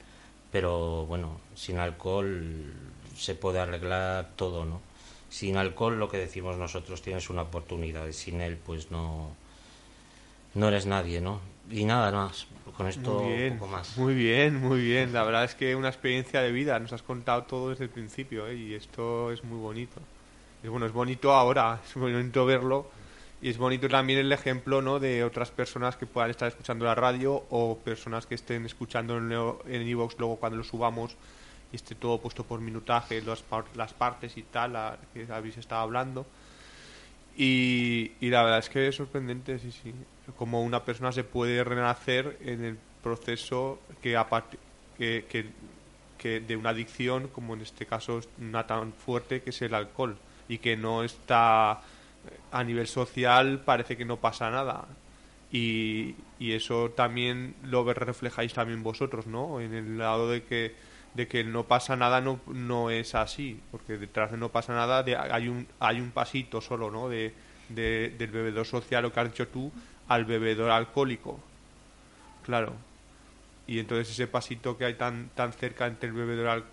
pero 0.52 1.06
bueno, 1.06 1.40
sin 1.54 1.78
alcohol 1.78 2.72
se 3.16 3.34
puede 3.34 3.60
arreglar 3.60 4.30
todo, 4.36 4.64
¿no? 4.64 4.80
Sin 5.28 5.56
alcohol, 5.56 5.98
lo 5.98 6.08
que 6.08 6.18
decimos 6.18 6.56
nosotros, 6.56 7.02
tienes 7.02 7.30
una 7.30 7.42
oportunidad, 7.42 8.06
y 8.06 8.12
sin 8.12 8.40
él, 8.40 8.56
pues 8.56 8.90
no, 8.90 9.30
no 10.54 10.68
eres 10.68 10.86
nadie, 10.86 11.20
¿no? 11.20 11.40
Y 11.70 11.84
nada 11.84 12.12
más, 12.12 12.46
con 12.76 12.86
esto 12.86 13.20
muy 13.20 13.32
bien, 13.32 13.52
un 13.54 13.58
poco 13.58 13.72
más. 13.72 13.98
Muy 13.98 14.14
bien, 14.14 14.60
muy 14.60 14.80
bien. 14.80 15.12
La 15.12 15.24
verdad 15.24 15.44
es 15.44 15.54
que 15.54 15.74
una 15.74 15.88
experiencia 15.88 16.40
de 16.40 16.52
vida. 16.52 16.78
Nos 16.78 16.92
has 16.92 17.02
contado 17.02 17.42
todo 17.42 17.70
desde 17.70 17.84
el 17.84 17.90
principio 17.90 18.46
¿eh? 18.46 18.54
y 18.54 18.74
esto 18.74 19.32
es 19.32 19.42
muy 19.42 19.58
bonito. 19.58 20.00
Y 20.62 20.68
bueno, 20.68 20.86
es 20.86 20.92
bonito 20.92 21.32
ahora, 21.32 21.80
es 21.84 21.94
bonito 21.94 22.46
verlo 22.46 22.88
y 23.46 23.50
es 23.50 23.58
bonito 23.58 23.88
también 23.88 24.18
el 24.18 24.32
ejemplo 24.32 24.82
¿no? 24.82 24.98
de 24.98 25.22
otras 25.22 25.52
personas 25.52 25.96
que 25.96 26.04
puedan 26.04 26.30
estar 26.30 26.48
escuchando 26.48 26.84
la 26.84 26.96
radio 26.96 27.44
o 27.50 27.78
personas 27.78 28.26
que 28.26 28.34
estén 28.34 28.66
escuchando 28.66 29.16
en 29.68 29.82
Evox 29.82 30.16
luego 30.18 30.34
cuando 30.34 30.58
lo 30.58 30.64
subamos 30.64 31.14
y 31.72 31.76
esté 31.76 31.94
todo 31.94 32.20
puesto 32.20 32.42
por 32.42 32.60
minutaje, 32.60 33.22
las, 33.22 33.42
par- 33.42 33.66
las 33.76 33.94
partes 33.94 34.36
y 34.36 34.42
tal, 34.42 34.72
la- 34.72 34.98
que 35.14 35.28
habéis 35.32 35.58
estado 35.58 35.80
hablando. 35.82 36.26
Y, 37.36 38.10
la 38.20 38.42
verdad 38.42 38.58
es 38.58 38.68
que 38.68 38.88
es 38.88 38.96
sorprendente, 38.96 39.60
sí, 39.60 39.70
sí. 39.70 39.94
Como 40.36 40.64
una 40.64 40.82
persona 40.84 41.12
se 41.12 41.22
puede 41.22 41.62
renacer 41.62 42.38
en 42.40 42.64
el 42.64 42.78
proceso 43.00 43.78
que, 44.02 44.20
que, 44.98 45.24
que, 46.18 46.40
de 46.40 46.56
una 46.56 46.70
adicción, 46.70 47.28
como 47.28 47.54
en 47.54 47.60
este 47.60 47.86
caso 47.86 48.22
una 48.40 48.66
tan 48.66 48.92
fuerte 48.92 49.40
que 49.40 49.50
es 49.50 49.62
el 49.62 49.72
alcohol, 49.72 50.16
y 50.48 50.58
que 50.58 50.76
no 50.76 51.04
está 51.04 51.80
a 52.52 52.64
nivel 52.64 52.86
social 52.86 53.60
parece 53.64 53.96
que 53.96 54.04
no 54.04 54.16
pasa 54.18 54.50
nada. 54.50 54.86
Y, 55.52 56.14
y 56.38 56.52
eso 56.52 56.90
también 56.90 57.54
lo 57.62 57.84
reflejáis 57.92 58.52
también 58.52 58.82
vosotros, 58.82 59.26
¿no? 59.26 59.60
En 59.60 59.74
el 59.74 59.96
lado 59.98 60.28
de 60.30 60.42
que, 60.42 60.74
de 61.14 61.28
que 61.28 61.44
no 61.44 61.64
pasa 61.64 61.96
nada 61.96 62.20
no, 62.20 62.40
no 62.46 62.90
es 62.90 63.14
así, 63.14 63.60
porque 63.70 63.96
detrás 63.96 64.32
de 64.32 64.36
no 64.38 64.48
pasa 64.50 64.74
nada 64.74 65.02
de- 65.02 65.16
hay, 65.16 65.48
un, 65.48 65.66
hay 65.78 66.00
un 66.00 66.10
pasito 66.10 66.60
solo, 66.60 66.90
¿no? 66.90 67.08
De, 67.08 67.32
de- 67.68 68.14
del 68.18 68.30
bebedor 68.30 68.66
social, 68.66 69.02
lo 69.04 69.12
que 69.12 69.20
has 69.20 69.30
dicho 69.30 69.48
tú, 69.48 69.70
al 70.08 70.24
bebedor 70.24 70.70
alcohólico. 70.70 71.40
Claro. 72.44 72.72
Y 73.66 73.78
entonces 73.78 74.10
ese 74.10 74.26
pasito 74.26 74.76
que 74.78 74.84
hay 74.84 74.94
tan, 74.94 75.28
tan 75.34 75.52
cerca 75.52 75.86
entre 75.86 76.08
el 76.08 76.14
bebedor, 76.14 76.48
al- 76.48 76.64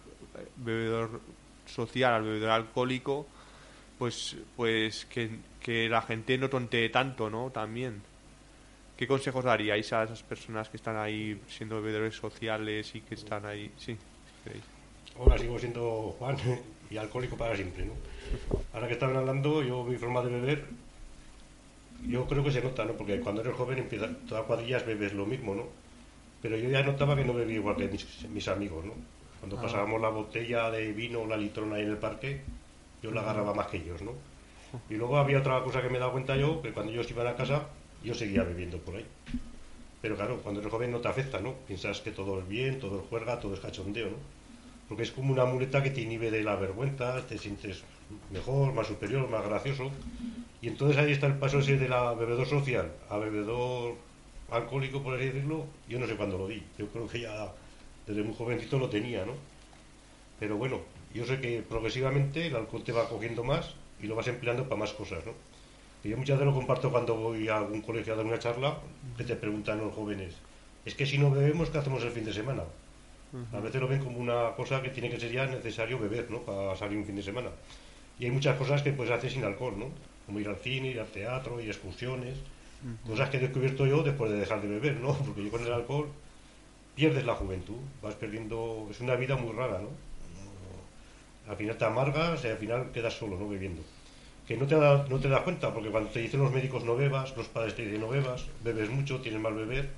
bebedor 0.58 1.22
social 1.66 2.14
al 2.14 2.24
bebedor 2.24 2.50
alcohólico, 2.50 3.28
pues, 4.04 4.36
pues 4.58 5.06
que, 5.06 5.30
que 5.62 5.88
la 5.88 6.02
gente 6.02 6.38
no 6.38 6.50
tontee 6.50 6.90
tanto, 6.90 7.30
¿no? 7.30 7.52
También. 7.52 8.02
¿Qué 8.98 9.08
consejos 9.08 9.46
daríais 9.46 9.94
a 9.94 10.04
esas 10.04 10.22
personas 10.24 10.68
que 10.68 10.76
están 10.76 10.98
ahí 10.98 11.40
siendo 11.48 11.82
bebedores 11.82 12.14
sociales 12.14 12.94
y 12.96 13.00
que 13.00 13.16
están 13.16 13.46
ahí? 13.46 13.72
Sí, 13.78 13.94
si 13.96 14.44
queréis. 14.44 14.64
Ahora 15.18 15.38
sigo 15.38 15.58
siendo 15.58 16.16
Juan 16.20 16.36
y 16.92 16.98
alcohólico 16.98 17.38
para 17.38 17.56
siempre, 17.56 17.86
¿no? 17.86 17.94
Ahora 18.74 18.88
que 18.88 18.94
estaban 18.96 19.16
hablando, 19.16 19.64
yo 19.64 19.86
mi 19.86 19.96
forma 19.96 20.22
de 20.22 20.32
beber, 20.32 20.66
yo 22.06 22.28
creo 22.28 22.44
que 22.44 22.52
se 22.52 22.62
nota, 22.62 22.84
¿no? 22.84 22.92
Porque 22.94 23.22
cuando 23.22 23.40
eres 23.40 23.56
joven, 23.56 23.78
empieza, 23.78 24.10
todas 24.28 24.44
cuadrillas 24.44 24.86
bebes 24.86 25.14
lo 25.14 25.26
mismo, 25.26 25.56
¿no? 25.56 25.64
Pero 26.42 26.58
yo 26.58 26.70
ya 26.70 26.84
notaba 26.84 27.16
que 27.16 27.24
no 27.24 27.34
bebía 27.34 27.56
igual 27.56 27.78
que 27.78 27.88
mis, 27.88 28.06
mis 28.30 28.48
amigos, 28.50 28.84
¿no? 28.84 28.96
Cuando 29.40 29.58
Ah. 29.58 29.62
pasábamos 29.62 30.02
la 30.02 30.10
botella 30.10 30.70
de 30.72 30.92
vino 30.92 31.22
o 31.22 31.26
la 31.28 31.38
litrona 31.38 31.78
ahí 31.78 31.84
en 31.84 31.92
el 31.92 31.98
parque, 31.98 32.42
yo 33.04 33.12
la 33.12 33.22
agarraba 33.22 33.54
más 33.54 33.68
que 33.68 33.78
ellos, 33.78 34.02
¿no? 34.02 34.14
Y 34.90 34.96
luego 34.96 35.18
había 35.18 35.40
otra 35.40 35.62
cosa 35.62 35.82
que 35.82 35.90
me 35.90 35.98
he 35.98 36.00
dado 36.00 36.14
cuenta 36.14 36.36
yo, 36.36 36.62
que 36.62 36.72
cuando 36.72 36.92
ellos 36.92 37.10
iban 37.12 37.28
a 37.28 37.36
casa, 37.36 37.68
yo 38.04 38.16
seguía 38.16 38.44
bebiendo 38.44 38.80
por 38.80 38.96
ahí. 38.96 39.06
Pero 40.02 40.16
claro, 40.16 40.40
cuando 40.42 40.62
eres 40.62 40.72
joven 40.72 40.92
no 40.92 41.00
te 41.00 41.10
afecta, 41.10 41.40
¿no? 41.40 41.54
Piensas 41.68 42.02
que 42.02 42.12
todo 42.12 42.40
es 42.40 42.48
bien, 42.48 42.80
todo 42.80 43.02
es 43.02 43.08
juerga, 43.08 43.40
todo 43.40 43.54
es 43.54 43.60
cachondeo, 43.60 44.10
¿no? 44.10 44.18
Porque 44.88 45.04
es 45.04 45.12
como 45.12 45.32
una 45.32 45.46
muleta 45.46 45.84
que 45.84 45.92
te 45.92 46.02
inhibe 46.02 46.32
de 46.32 46.44
la 46.44 46.56
vergüenza, 46.56 47.26
te 47.28 47.38
sientes 47.38 47.84
mejor, 48.32 48.74
más 48.74 48.88
superior, 48.88 49.30
más 49.30 49.46
gracioso. 49.46 49.92
Y 50.62 50.68
entonces 50.68 50.98
ahí 50.98 51.12
está 51.12 51.28
el 51.28 51.36
paso 51.36 51.60
ese 51.60 51.78
de 51.78 51.90
la 51.90 52.14
bebedor 52.14 52.48
social 52.48 52.92
a 53.10 53.18
bebedor 53.18 53.96
alcohólico, 54.50 55.02
por 55.02 55.16
así 55.16 55.26
decirlo. 55.26 55.66
Yo 55.88 56.00
no 56.00 56.08
sé 56.08 56.16
cuándo 56.16 56.38
lo 56.38 56.48
di. 56.48 56.64
Yo 56.78 56.88
creo 56.88 57.08
que 57.08 57.22
ya 57.22 57.52
desde 58.08 58.24
muy 58.24 58.36
jovencito 58.36 58.80
lo 58.80 58.90
tenía, 58.90 59.26
¿no? 59.26 59.34
Pero 60.40 60.58
bueno, 60.58 60.82
yo 61.14 61.26
sé 61.26 61.40
que 61.40 61.62
progresivamente 61.62 62.48
el 62.48 62.56
alcohol 62.56 62.84
te 62.84 62.92
va 62.92 63.08
cogiendo 63.08 63.44
más 63.44 63.76
y 64.02 64.08
lo 64.08 64.16
vas 64.16 64.28
empleando 64.28 64.64
para 64.64 64.78
más 64.78 64.94
cosas, 64.94 65.26
¿no? 65.26 65.34
Y 66.04 66.10
yo 66.10 66.18
muchas 66.18 66.38
veces 66.38 66.54
lo 66.54 66.60
comparto 66.60 66.92
cuando 66.92 67.16
voy 67.16 67.48
a 67.48 67.58
algún 67.58 67.82
colegio 67.82 68.14
a 68.14 68.18
dar 68.18 68.26
una 68.26 68.40
charla, 68.40 68.78
que 69.18 69.24
te 69.24 69.36
preguntan 69.36 69.80
los 69.80 69.94
jóvenes, 69.94 70.36
es 70.86 70.96
que 70.96 71.06
si 71.06 71.18
no 71.18 71.32
bebemos, 71.32 71.70
¿qué 71.70 71.78
hacemos 71.78 72.04
el 72.04 72.12
fin 72.12 72.26
de 72.26 72.34
semana? 72.34 72.64
A 73.52 73.60
veces 73.60 73.82
lo 73.82 73.88
ven 73.88 74.04
como 74.04 74.20
una 74.20 74.52
cosa 74.56 74.82
que 74.82 74.90
tiene 74.90 75.10
que 75.10 75.20
ser 75.20 75.32
ya 75.32 75.48
necesario 75.48 75.98
beber, 75.98 76.30
¿no? 76.30 76.42
Para 76.42 76.76
salir 76.76 76.98
un 76.98 77.06
fin 77.06 77.16
de 77.16 77.24
semana. 77.24 77.50
Y 78.20 78.26
hay 78.26 78.32
muchas 78.32 78.58
cosas 78.58 78.84
que 78.84 78.92
puedes 78.92 79.12
hacer 79.12 79.32
sin 79.32 79.44
alcohol, 79.44 79.74
¿no? 79.78 79.88
Como 80.26 80.40
ir 80.40 80.48
al 80.48 80.58
cine, 80.58 80.90
ir 80.90 81.00
al 81.00 81.08
teatro, 81.08 81.60
ir 81.60 81.68
a 81.68 81.72
excursiones. 81.72 82.36
Cosas 83.08 83.30
que 83.30 83.38
he 83.38 83.40
descubierto 83.40 83.88
yo 83.88 84.04
después 84.04 84.30
de 84.30 84.38
dejar 84.38 84.62
de 84.62 84.68
beber, 84.68 84.98
¿no? 84.98 85.14
Porque 85.26 85.44
yo 85.44 85.50
con 85.50 85.66
el 85.66 85.74
alcohol 85.74 86.10
pierdes 86.96 87.26
la 87.26 87.34
juventud, 87.34 87.78
vas 88.04 88.14
perdiendo... 88.16 88.88
Es 88.92 89.00
una 89.00 89.16
vida 89.16 89.36
muy 89.36 89.54
rara, 89.54 89.80
¿no? 89.80 89.90
Al 91.48 91.56
final 91.58 91.78
te 91.78 91.86
amargas 91.86 92.44
y 92.44 92.48
al 92.48 92.58
final 92.58 92.92
quedas 92.92 93.14
solo, 93.14 93.38
¿no? 93.38 93.48
Bebiendo. 93.50 93.82
Que 94.48 94.58
no 94.58 94.66
te, 94.68 94.76
da- 94.76 95.06
no 95.10 95.20
te 95.20 95.30
das 95.30 95.42
cuenta, 95.42 95.74
porque 95.74 95.90
cuando 95.90 96.10
te 96.10 96.20
dicen 96.20 96.40
los 96.42 96.52
médicos 96.52 96.84
no 96.84 96.96
bebas, 96.96 97.36
los 97.38 97.48
padres 97.48 97.76
te 97.76 97.84
dicen 97.86 98.02
no 98.02 98.10
bebas, 98.10 98.46
bebes 98.64 98.90
mucho, 98.90 99.20
tienes 99.22 99.40
mal 99.42 99.54
beber, 99.54 99.90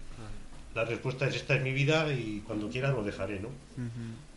la 0.75 0.85
respuesta 0.85 1.27
es 1.27 1.35
esta 1.35 1.55
es 1.55 1.61
mi 1.63 1.71
vida 1.71 2.11
y 2.13 2.43
cuando 2.45 2.69
quiera 2.69 2.91
lo 2.91 3.03
dejaré, 3.03 3.39
¿no? 3.39 3.49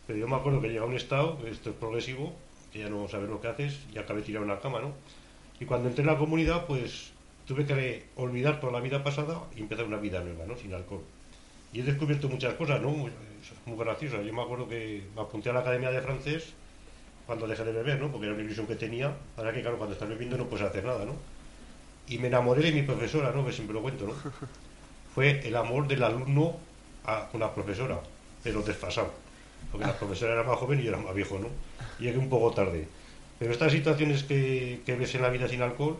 Pero 0.07 0.17
yo 0.19 0.27
me 0.27 0.35
acuerdo 0.35 0.61
que 0.61 0.69
llega 0.69 0.85
un 0.85 0.95
estado, 0.95 1.37
esto 1.47 1.69
es 1.71 1.75
progresivo, 1.75 2.33
que 2.73 2.79
ya 2.79 2.89
no 2.89 3.07
sabes 3.07 3.29
lo 3.29 3.39
que 3.41 3.47
haces, 3.49 3.79
y 3.93 3.97
acabé 3.99 4.21
tirado 4.23 4.45
en 4.45 4.49
la 4.51 4.59
cama, 4.59 4.79
¿no? 4.81 4.93
Y 5.59 5.65
cuando 5.65 5.89
entré 5.89 6.01
en 6.03 6.07
la 6.07 6.17
comunidad, 6.17 6.65
pues 6.65 7.11
tuve 7.45 7.65
que 7.65 8.05
olvidar 8.15 8.59
toda 8.59 8.73
la 8.73 8.79
vida 8.79 9.03
pasada 9.03 9.41
y 9.55 9.59
empezar 9.61 9.85
una 9.85 9.97
vida 9.97 10.21
nueva, 10.21 10.45
¿no? 10.47 10.55
Sin 10.57 10.73
alcohol. 10.73 11.01
Y 11.73 11.81
he 11.81 11.83
descubierto 11.83 12.27
muchas 12.29 12.53
cosas, 12.55 12.81
¿no? 12.81 12.89
Muy, 12.89 13.11
muy 13.65 13.77
graciosas. 13.77 14.25
Yo 14.25 14.33
me 14.33 14.41
acuerdo 14.41 14.67
que 14.67 15.03
me 15.15 15.21
apunté 15.21 15.49
a 15.49 15.53
la 15.53 15.59
academia 15.59 15.91
de 15.91 16.01
francés 16.01 16.53
cuando 17.29 17.45
dejé 17.45 17.63
de 17.63 17.71
beber, 17.71 17.99
¿no? 17.99 18.11
Porque 18.11 18.25
era 18.25 18.33
una 18.33 18.43
ilusión 18.43 18.65
que 18.65 18.75
tenía. 18.75 19.15
Ahora 19.37 19.53
que, 19.53 19.61
claro, 19.61 19.77
cuando 19.77 19.93
estás 19.93 20.09
bebiendo 20.09 20.35
no 20.35 20.47
puedes 20.47 20.65
hacer 20.65 20.83
nada, 20.83 21.05
¿no? 21.05 21.13
Y 22.07 22.17
me 22.17 22.25
enamoré 22.25 22.63
de 22.63 22.71
mi 22.71 22.81
profesora, 22.81 23.31
¿no? 23.31 23.45
Que 23.45 23.51
siempre 23.51 23.75
lo 23.75 23.83
cuento, 23.83 24.07
¿no? 24.07 24.13
Fue 25.13 25.47
el 25.47 25.55
amor 25.55 25.87
del 25.87 26.01
alumno 26.01 26.57
a, 27.05 27.29
la 27.37 27.53
profesora, 27.53 27.99
pero 28.41 28.63
desfasado. 28.63 29.13
Porque 29.71 29.85
la 29.85 29.95
profesora 29.95 30.33
era 30.33 30.43
más 30.43 30.57
joven 30.57 30.79
y 30.79 30.83
yo 30.85 30.89
era 30.89 30.97
más 30.97 31.13
viejo, 31.13 31.37
¿no? 31.37 31.49
Llegué 31.99 32.17
un 32.17 32.29
poco 32.29 32.51
tarde. 32.51 32.87
Pero 33.37 33.51
estas 33.51 33.73
situaciones 33.73 34.23
que, 34.23 34.81
que 34.83 34.95
ves 34.95 35.13
en 35.13 35.21
la 35.21 35.29
vida 35.29 35.47
sin 35.47 35.61
alcohol, 35.61 35.97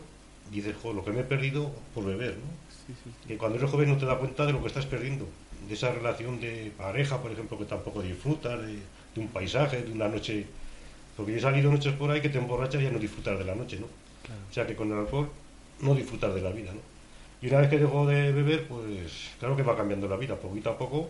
dices, 0.50 0.74
jo, 0.82 0.92
lo 0.92 1.04
que 1.04 1.12
me 1.12 1.20
he 1.20 1.24
perdido 1.24 1.70
por 1.94 2.04
beber, 2.06 2.38
¿no? 2.38 3.28
Que 3.28 3.36
cuando 3.36 3.56
eres 3.56 3.70
joven 3.70 3.88
no 3.88 3.98
te 3.98 4.04
das 4.04 4.18
cuenta 4.18 4.46
de 4.46 4.52
lo 4.52 4.60
que 4.62 4.66
estás 4.66 4.86
perdiendo. 4.86 5.28
De 5.68 5.74
esa 5.74 5.92
relación 5.92 6.40
de 6.40 6.72
pareja, 6.76 7.22
por 7.22 7.30
ejemplo, 7.30 7.56
que 7.56 7.66
tampoco 7.66 8.02
disfrutas, 8.02 8.60
de, 8.60 8.80
de 9.14 9.20
un 9.20 9.28
paisaje, 9.28 9.82
de 9.82 9.92
una 9.92 10.08
noche. 10.08 10.46
Porque 11.16 11.32
yo 11.32 11.38
he 11.38 11.40
salido 11.40 11.70
noches 11.70 11.92
por 11.94 12.10
ahí 12.10 12.20
que 12.20 12.28
te 12.28 12.38
emborrachas 12.38 12.80
y 12.80 12.84
ya 12.84 12.90
no 12.90 12.98
disfrutas 12.98 13.38
de 13.38 13.44
la 13.44 13.54
noche, 13.54 13.78
¿no? 13.78 13.86
O 13.86 14.52
sea 14.52 14.66
que 14.66 14.74
con 14.74 14.90
el 14.92 14.98
alcohol 14.98 15.28
no 15.80 15.94
disfrutas 15.94 16.34
de 16.34 16.40
la 16.40 16.50
vida, 16.50 16.72
¿no? 16.72 16.80
Y 17.42 17.48
una 17.48 17.60
vez 17.60 17.70
que 17.70 17.78
dejo 17.78 18.06
de 18.06 18.32
beber, 18.32 18.66
pues 18.68 19.30
claro 19.38 19.56
que 19.56 19.62
va 19.62 19.76
cambiando 19.76 20.08
la 20.08 20.16
vida, 20.16 20.36
poquito 20.36 20.70
a 20.70 20.78
poco. 20.78 21.08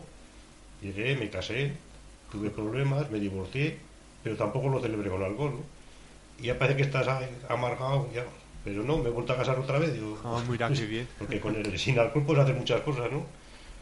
Llegué, 0.81 1.17
me 1.17 1.29
casé, 1.29 1.73
tuve 2.31 2.51
problemas, 2.51 3.11
me 3.11 3.19
divorcié, 3.19 3.77
pero 4.23 4.37
tampoco 4.37 4.69
lo 4.69 4.81
celebré 4.81 5.11
con 5.11 5.23
alcohol, 5.23 5.53
¿no? 5.53 5.65
Y 6.43 6.47
ya 6.47 6.59
parece 6.59 6.77
que 6.77 6.83
estás 6.85 7.07
amargado, 7.49 8.09
ya. 8.15 8.25
Pero 8.65 8.83
no, 8.83 8.99
me 8.99 9.09
he 9.09 9.13
vuelto 9.13 9.33
a 9.33 9.37
casar 9.37 9.59
otra 9.59 9.79
vez. 9.79 9.93
Digo, 9.93 10.19
Ah, 10.25 10.43
mira, 10.49 10.69
qué 10.69 10.87
bien. 10.87 11.09
Porque 11.19 11.41
con 11.41 11.57
el, 11.57 11.79
sin 11.79 11.99
alcohol 11.99 12.25
puedes 12.25 12.43
hacer 12.45 12.55
muchas 12.55 12.81
cosas, 12.83 13.11
¿no? 13.11 13.25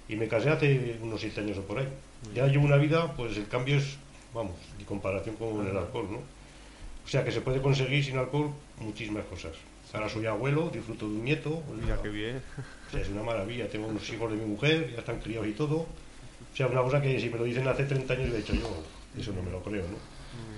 Y 0.08 0.16
me 0.16 0.26
casé 0.26 0.50
hace 0.50 0.98
unos 1.02 1.20
siete 1.20 1.40
años 1.40 1.58
o 1.58 1.62
por 1.62 1.78
ahí. 1.78 1.88
Ya 2.34 2.46
llevo 2.46 2.64
una 2.64 2.76
vida, 2.76 3.12
pues 3.14 3.36
el 3.36 3.46
cambio 3.46 3.76
es, 3.76 3.96
vamos, 4.34 4.56
en 4.78 4.84
comparación 4.84 5.36
con 5.36 5.66
el 5.66 5.76
alcohol, 5.76 6.08
¿no? 6.10 6.18
O 6.18 7.08
sea 7.10 7.24
que 7.24 7.32
se 7.32 7.40
puede 7.40 7.60
conseguir 7.62 8.04
sin 8.04 8.18
alcohol 8.18 8.50
muchísimas 8.78 9.24
cosas. 9.26 9.52
Ahora 9.94 10.08
soy 10.08 10.26
abuelo, 10.26 10.68
disfruto 10.70 11.08
de 11.08 11.14
un 11.14 11.24
nieto. 11.24 11.62
Mira, 11.80 11.98
qué 12.02 12.08
bien. 12.10 12.42
O 12.86 12.90
sea, 12.90 13.00
es 13.00 13.08
una 13.08 13.22
maravilla. 13.22 13.68
Tengo 13.68 13.86
unos 13.88 14.08
hijos 14.10 14.30
de 14.30 14.36
mi 14.36 14.44
mujer, 14.44 14.90
ya 14.92 14.98
están 14.98 15.18
criados 15.20 15.48
y 15.48 15.52
todo. 15.52 15.76
O 15.76 16.56
sea, 16.56 16.66
una 16.66 16.82
cosa 16.82 17.00
que 17.00 17.18
si 17.18 17.30
me 17.30 17.38
lo 17.38 17.44
dicen 17.44 17.66
hace 17.66 17.84
30 17.84 18.12
años, 18.14 18.28
he 18.34 18.36
dicho 18.36 18.52
yo, 18.54 18.68
eso 19.18 19.32
no 19.32 19.42
me 19.42 19.50
lo 19.50 19.62
creo, 19.62 19.82
¿no? 19.88 19.96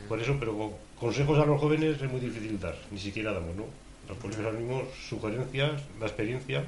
Por 0.08 0.20
eso, 0.20 0.36
pero 0.40 0.56
co- 0.56 0.78
consejos 0.98 1.38
a 1.38 1.44
los 1.46 1.60
jóvenes 1.60 2.02
es 2.02 2.10
muy 2.10 2.20
difícil 2.20 2.58
dar, 2.58 2.76
ni 2.90 2.98
siquiera 2.98 3.32
damos, 3.32 3.54
¿no? 3.54 3.66
Los 4.08 4.18
colegios 4.18 4.46
anónimos, 4.48 4.84
sugerencias, 5.08 5.82
la 6.00 6.06
experiencia. 6.06 6.64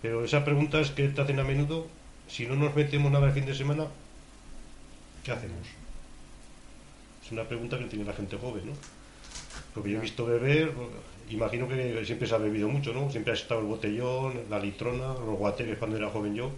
Pero 0.00 0.24
esa 0.24 0.44
pregunta 0.44 0.80
es 0.80 0.90
que 0.92 1.08
te 1.08 1.20
hacen 1.20 1.40
a 1.40 1.44
menudo, 1.44 1.88
si 2.28 2.46
no 2.46 2.54
nos 2.54 2.74
metemos 2.76 3.10
nada 3.10 3.26
el 3.26 3.32
fin 3.32 3.46
de 3.46 3.54
semana, 3.54 3.86
¿qué 5.24 5.32
hacemos? 5.32 5.66
Una 7.32 7.44
pregunta 7.44 7.78
que 7.78 7.86
tiene 7.86 8.04
la 8.04 8.12
gente 8.12 8.36
joven, 8.36 8.66
¿no? 8.66 8.72
Porque 9.74 9.90
yo 9.90 9.98
he 9.98 10.02
visto 10.02 10.26
beber, 10.26 10.70
imagino 11.30 11.66
que 11.66 12.04
siempre 12.04 12.28
se 12.28 12.34
ha 12.34 12.38
bebido 12.38 12.68
mucho, 12.68 12.92
¿no? 12.92 13.10
Siempre 13.10 13.32
ha 13.32 13.36
estado 13.36 13.60
el 13.60 13.66
botellón, 13.66 14.34
la 14.50 14.58
litrona, 14.58 15.08
los 15.14 15.38
guateques 15.38 15.78
cuando 15.78 15.96
era 15.96 16.10
joven 16.10 16.34
yo, 16.34 16.50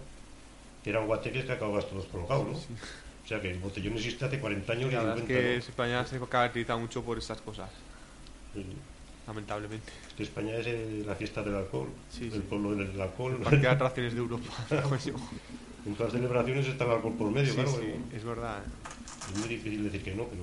que 0.83 0.89
eran 0.89 1.07
guateques 1.07 1.45
que 1.45 1.51
acababas 1.53 1.87
todos 1.89 2.05
colgados, 2.07 2.45
¿no? 2.47 2.57
O 2.57 3.27
sea 3.27 3.41
que 3.41 3.51
el 3.51 3.59
botellón 3.59 3.93
existe 3.93 4.25
hace 4.25 4.39
40 4.39 4.71
años 4.73 4.91
La 4.93 5.01
y 5.01 5.05
verdad 5.05 5.17
es 5.17 5.21
50, 5.25 5.27
que 5.41 5.53
¿no? 5.53 5.59
España 5.59 6.05
se 6.05 6.19
caracteriza 6.19 6.75
mucho 6.77 7.03
por 7.03 7.17
estas 7.17 7.41
cosas, 7.41 7.69
Sí. 8.53 8.65
lamentablemente. 9.27 9.91
Es 10.09 10.13
que 10.13 10.23
España 10.23 10.55
es 10.57 10.67
eh, 10.67 11.03
la 11.05 11.15
fiesta 11.15 11.41
del 11.41 11.55
alcohol, 11.55 11.87
Sí, 12.11 12.29
el 12.33 12.41
pueblo 12.43 12.75
del 12.75 12.99
alcohol. 12.99 13.33
El 13.37 13.41
parque 13.43 13.57
de 13.61 13.67
atracciones 13.69 14.13
de 14.13 14.19
Europa. 14.19 14.45
En 15.87 15.93
todas 15.93 16.13
las 16.13 16.19
celebraciones 16.21 16.67
está 16.67 16.83
el 16.85 16.91
alcohol 16.91 17.13
por 17.15 17.29
medio, 17.29 17.53
claro. 17.53 17.69
sí, 17.69 17.77
pero 17.79 18.17
es 18.17 18.23
verdad. 18.23 18.63
Es 19.31 19.37
muy 19.39 19.47
difícil 19.47 19.83
decir 19.83 20.01
que 20.03 20.15
no, 20.15 20.23
pero 20.23 20.41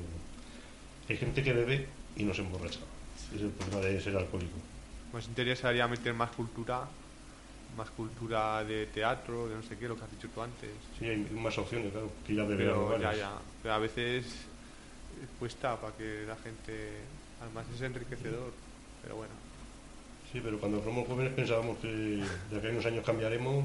hay 1.08 1.16
gente 1.16 1.42
que 1.42 1.52
bebe 1.52 1.86
y 2.16 2.22
no 2.24 2.34
se 2.34 2.42
emborracha. 2.42 2.80
Es 3.34 3.40
el 3.40 3.48
problema 3.50 3.80
de 3.86 4.00
ser 4.00 4.16
alcohólico. 4.16 4.56
Nos 5.12 5.26
interesaría 5.26 5.86
meter 5.88 6.14
más 6.14 6.30
cultura, 6.30 6.82
más 7.76 7.90
cultura 7.90 8.64
de 8.64 8.86
teatro, 8.86 9.48
de 9.48 9.56
no 9.56 9.62
sé 9.62 9.76
qué, 9.76 9.88
lo 9.88 9.96
que 9.96 10.04
has 10.04 10.10
dicho 10.10 10.28
tú 10.34 10.42
antes. 10.42 10.70
Sí, 10.98 11.06
hay 11.06 11.16
más 11.34 11.56
opciones, 11.58 11.90
claro, 11.92 12.10
que 12.26 12.32
ir 12.32 12.40
a 12.40 12.44
beber 12.44 12.68
a 12.68 12.70
Pero 12.72 12.82
lugares. 12.82 13.02
ya, 13.02 13.14
ya. 13.16 13.32
Pero 13.62 13.74
a 13.74 13.78
veces 13.78 14.24
cuesta 15.38 15.76
para 15.80 15.94
que 15.96 16.24
la 16.26 16.36
gente. 16.36 16.90
Además 17.42 17.66
es 17.74 17.80
enriquecedor, 17.82 18.52
pero 19.02 19.16
bueno. 19.16 19.32
Sí, 20.32 20.40
pero 20.42 20.58
cuando 20.58 20.82
somos 20.82 21.06
jóvenes 21.06 21.32
pensábamos 21.34 21.76
que 21.78 21.88
de 21.88 22.56
aquí 22.56 22.66
a 22.68 22.70
unos 22.70 22.86
años 22.86 23.04
cambiaremos 23.04 23.64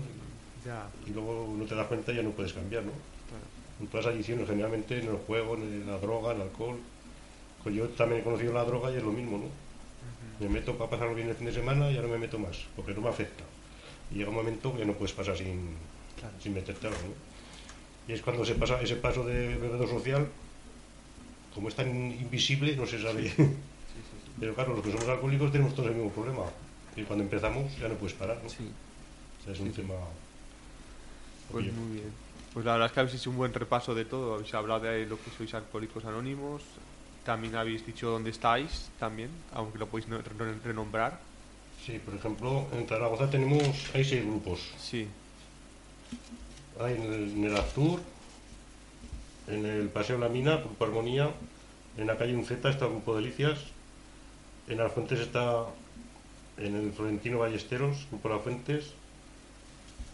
Ya, 0.66 0.86
y 1.06 1.12
luego 1.12 1.54
no 1.58 1.64
te 1.66 1.76
das 1.76 1.88
cuenta 1.88 2.12
y 2.12 2.16
ya 2.18 2.24
no 2.24 2.32
puedes 2.32 2.52
cambiar, 2.52 2.84
¿no? 2.84 2.92
claro. 2.92 3.46
En 3.80 3.88
todas 3.88 4.08
las 4.08 4.16
adicciones, 4.16 4.48
generalmente 4.48 5.00
en 5.00 5.08
el 5.08 5.16
juego, 5.18 5.56
en 5.56 5.86
la 5.88 5.98
droga, 6.00 6.32
en 6.32 6.38
el 6.42 6.48
alcohol. 6.48 6.78
Pues 7.64 7.76
yo 7.76 7.88
también 7.90 8.22
he 8.22 8.24
conocido 8.24 8.54
la 8.54 8.64
droga 8.64 8.92
y 8.92 8.98
es 8.98 9.04
lo 9.04 9.12
mismo, 9.12 9.38
¿no? 9.38 9.46
Me 10.40 10.50
meto 10.50 10.78
para 10.78 10.90
pasarlo 10.90 11.16
bien 11.16 11.30
el 11.30 11.36
fin 11.36 11.48
de 11.48 11.54
semana 11.54 11.90
y 11.90 11.96
ya 11.96 12.02
no 12.02 12.08
me 12.08 12.18
meto 12.18 12.38
más, 12.38 12.66
porque 12.76 12.94
no 12.94 13.02
me 13.02 13.10
afecta. 13.10 13.44
Y 14.12 14.16
llega 14.16 14.30
un 14.30 14.36
momento 14.36 14.76
que 14.76 14.86
no 14.86 14.94
puedes 14.94 15.14
pasar 15.14 15.36
sin, 15.36 15.76
sin 16.40 16.54
meterte 16.54 16.88
algo. 16.88 17.00
¿no? 17.00 17.14
Y 18.08 18.14
es 18.14 18.22
cuando 18.22 18.46
se 18.46 18.56
pasa 18.56 18.82
ese 18.82 18.96
paso 18.96 19.26
de 19.26 19.58
bebedor 19.58 19.90
social, 19.90 20.28
como 21.54 21.68
es 21.70 21.76
tan 21.76 21.90
invisible, 21.90 22.76
no 22.76 22.86
se 22.86 23.02
sabe. 23.02 23.34
Pero 24.40 24.54
claro, 24.54 24.76
los 24.76 24.86
que 24.86 24.92
somos 24.92 25.08
alcohólicos 25.10 25.52
tenemos 25.52 25.74
todos 25.74 25.90
el 25.90 25.96
mismo 25.96 26.12
problema. 26.12 26.44
Y 26.96 27.04
cuando 27.04 27.24
empezamos 27.24 27.78
ya 27.80 27.88
no 27.88 27.96
puedes 27.96 28.16
parar. 28.16 28.38
¿no? 28.38 28.48
O 28.48 29.44
sea, 29.44 29.54
es 29.54 29.60
un 29.60 29.72
tema. 29.72 29.96
Pues 31.52 31.66
Oye, 31.66 31.72
muy 31.72 31.96
bien. 31.96 32.12
Pues 32.54 32.66
la 32.66 32.74
verdad 32.74 32.88
es 32.88 32.94
que 32.94 33.00
habéis 33.00 33.16
hecho 33.16 33.30
un 33.30 33.38
buen 33.38 33.54
repaso 33.54 33.94
de 33.94 34.06
todo. 34.06 34.36
Habéis 34.36 34.54
hablado 34.54 34.82
de 34.82 35.06
lo 35.06 35.18
que 35.18 35.32
sois 35.32 35.54
alcohólicos 35.54 36.06
anónimos. 36.06 36.62
También 37.28 37.56
habéis 37.58 37.86
dicho 37.86 38.10
dónde 38.10 38.30
estáis, 38.30 38.88
también, 39.00 39.30
aunque 39.54 39.78
lo 39.78 39.88
podéis 39.88 40.08
no- 40.08 40.18
re- 40.22 40.60
renombrar. 40.64 41.20
Sí, 41.86 42.00
por 42.00 42.16
ejemplo, 42.16 42.66
en 42.72 42.88
Zaragoza 42.88 43.30
tenemos, 43.30 43.62
hay 43.94 44.06
seis 44.06 44.26
grupos. 44.26 44.62
Sí. 44.80 45.08
Hay 46.80 46.94
en 46.96 47.04
el, 47.04 47.24
en 47.34 47.44
el 47.44 47.58
Aztur, 47.58 48.00
en 49.48 49.66
el 49.66 49.90
Paseo 49.90 50.18
La 50.18 50.30
Mina, 50.30 50.56
Grupo 50.56 50.86
Armonía, 50.86 51.30
en 51.98 52.08
la 52.08 52.18
calle 52.18 52.34
Unceta 52.34 52.70
está 52.70 52.86
el 52.86 52.92
Grupo 52.92 53.18
Delicias, 53.18 53.60
en 54.70 54.78
Las 54.78 54.94
Fuentes 54.94 55.20
está 55.20 55.66
en 56.58 56.76
el 56.78 56.94
Florentino 56.94 57.40
Ballesteros, 57.40 58.08
Grupo 58.10 58.30
Las 58.30 58.42
Fuentes, 58.42 58.94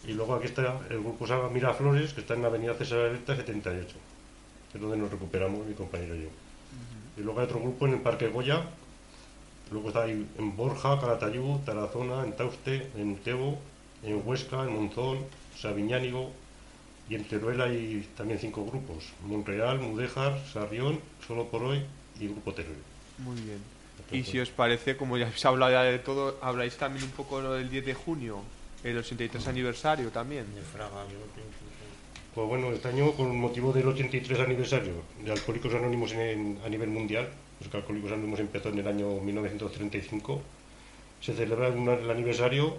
y 0.04 0.14
luego 0.14 0.34
aquí 0.34 0.46
está 0.46 0.80
el 0.90 0.98
Grupo 0.98 1.28
Saga 1.28 1.48
Miraflores, 1.48 2.12
que 2.12 2.22
está 2.22 2.34
en 2.34 2.42
la 2.42 2.48
Avenida 2.48 2.74
César 2.74 2.98
Alerta 2.98 3.36
78, 3.36 3.94
que 4.72 4.78
es 4.78 4.82
donde 4.82 4.96
nos 4.96 5.12
recuperamos 5.12 5.64
mi 5.64 5.74
compañero 5.74 6.16
y 6.16 6.22
yo. 6.22 6.28
Y 7.16 7.20
luego 7.20 7.40
hay 7.40 7.46
otro 7.46 7.60
grupo 7.60 7.86
en 7.86 7.94
el 7.94 8.00
Parque 8.00 8.28
Goya, 8.28 8.62
luego 9.70 9.88
está 9.88 10.02
ahí 10.02 10.26
en 10.38 10.56
Borja, 10.56 11.00
Calatayud, 11.00 11.58
Tarazona, 11.64 12.24
en 12.24 12.34
Tauste, 12.36 12.90
en 12.96 13.16
Tebo, 13.16 13.58
en 14.02 14.22
Huesca, 14.24 14.62
en 14.64 14.74
Monzón, 14.74 15.18
Sabiñánigo, 15.56 16.32
y 17.08 17.16
en 17.16 17.24
Teruel 17.24 17.60
hay 17.60 18.08
también 18.16 18.38
cinco 18.38 18.64
grupos, 18.64 19.12
Monreal, 19.26 19.78
Mudéjar, 19.78 20.40
Sarrión, 20.52 21.00
Solo 21.26 21.48
por 21.48 21.62
Hoy 21.62 21.82
y 22.18 22.28
Grupo 22.28 22.54
Teruel. 22.54 22.78
Muy 23.18 23.36
bien. 23.40 23.58
Y 24.10 24.24
si 24.24 24.38
os 24.38 24.50
parece, 24.50 24.96
como 24.96 25.16
ya 25.16 25.26
habéis 25.26 25.44
hablado 25.44 25.72
ya 25.72 25.82
de 25.82 25.98
todo, 25.98 26.38
habláis 26.42 26.76
también 26.76 27.04
un 27.04 27.10
poco 27.10 27.40
lo 27.40 27.54
del 27.54 27.70
10 27.70 27.86
de 27.86 27.94
junio, 27.94 28.42
el 28.82 28.98
83 28.98 29.46
aniversario 29.48 30.10
también. 30.10 30.52
De 30.54 30.62
Fraga, 30.62 31.04
yo 31.10 31.18
Pues 32.34 32.48
bueno, 32.48 32.72
este 32.72 32.88
año 32.88 33.12
con 33.12 33.36
motivo 33.36 33.72
del 33.72 33.86
83 33.86 34.40
aniversario 34.40 34.94
de 35.24 35.30
Alcohólicos 35.32 35.72
Anónimos 35.74 36.12
en- 36.12 36.58
a 36.64 36.68
nivel 36.68 36.88
mundial, 36.88 37.28
que 37.70 37.76
Alcohólicos 37.76 38.10
Anónimos 38.12 38.40
empezó 38.40 38.70
en 38.70 38.78
el 38.78 38.88
año 38.88 39.20
1935, 39.20 40.42
se 41.20 41.32
celebra 41.34 41.68
un- 41.68 41.88
el 41.88 42.10
aniversario 42.10 42.76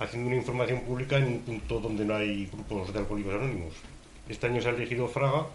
haciendo 0.00 0.28
una 0.28 0.36
información 0.36 0.80
pública 0.80 1.18
en 1.18 1.24
un 1.26 1.38
punto 1.40 1.80
donde 1.80 2.04
no 2.04 2.14
hay 2.14 2.46
grupos 2.46 2.92
de 2.92 2.98
Alcohólicos 3.00 3.34
Anónimos. 3.34 3.74
Este 4.28 4.46
año 4.46 4.62
se 4.62 4.68
ha 4.68 4.72
elegido 4.72 5.08
Fraga 5.08 5.46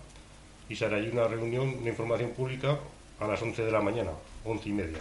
y 0.69 0.75
se 0.75 0.85
hará 0.85 0.97
allí 0.97 1.09
una 1.09 1.27
reunión, 1.27 1.75
una 1.81 1.89
información 1.89 2.31
pública 2.31 2.77
a 3.19 3.27
las 3.27 3.41
11 3.41 3.63
de 3.63 3.71
la 3.71 3.81
mañana, 3.81 4.11
11 4.45 4.69
y 4.69 4.71
media. 4.73 4.99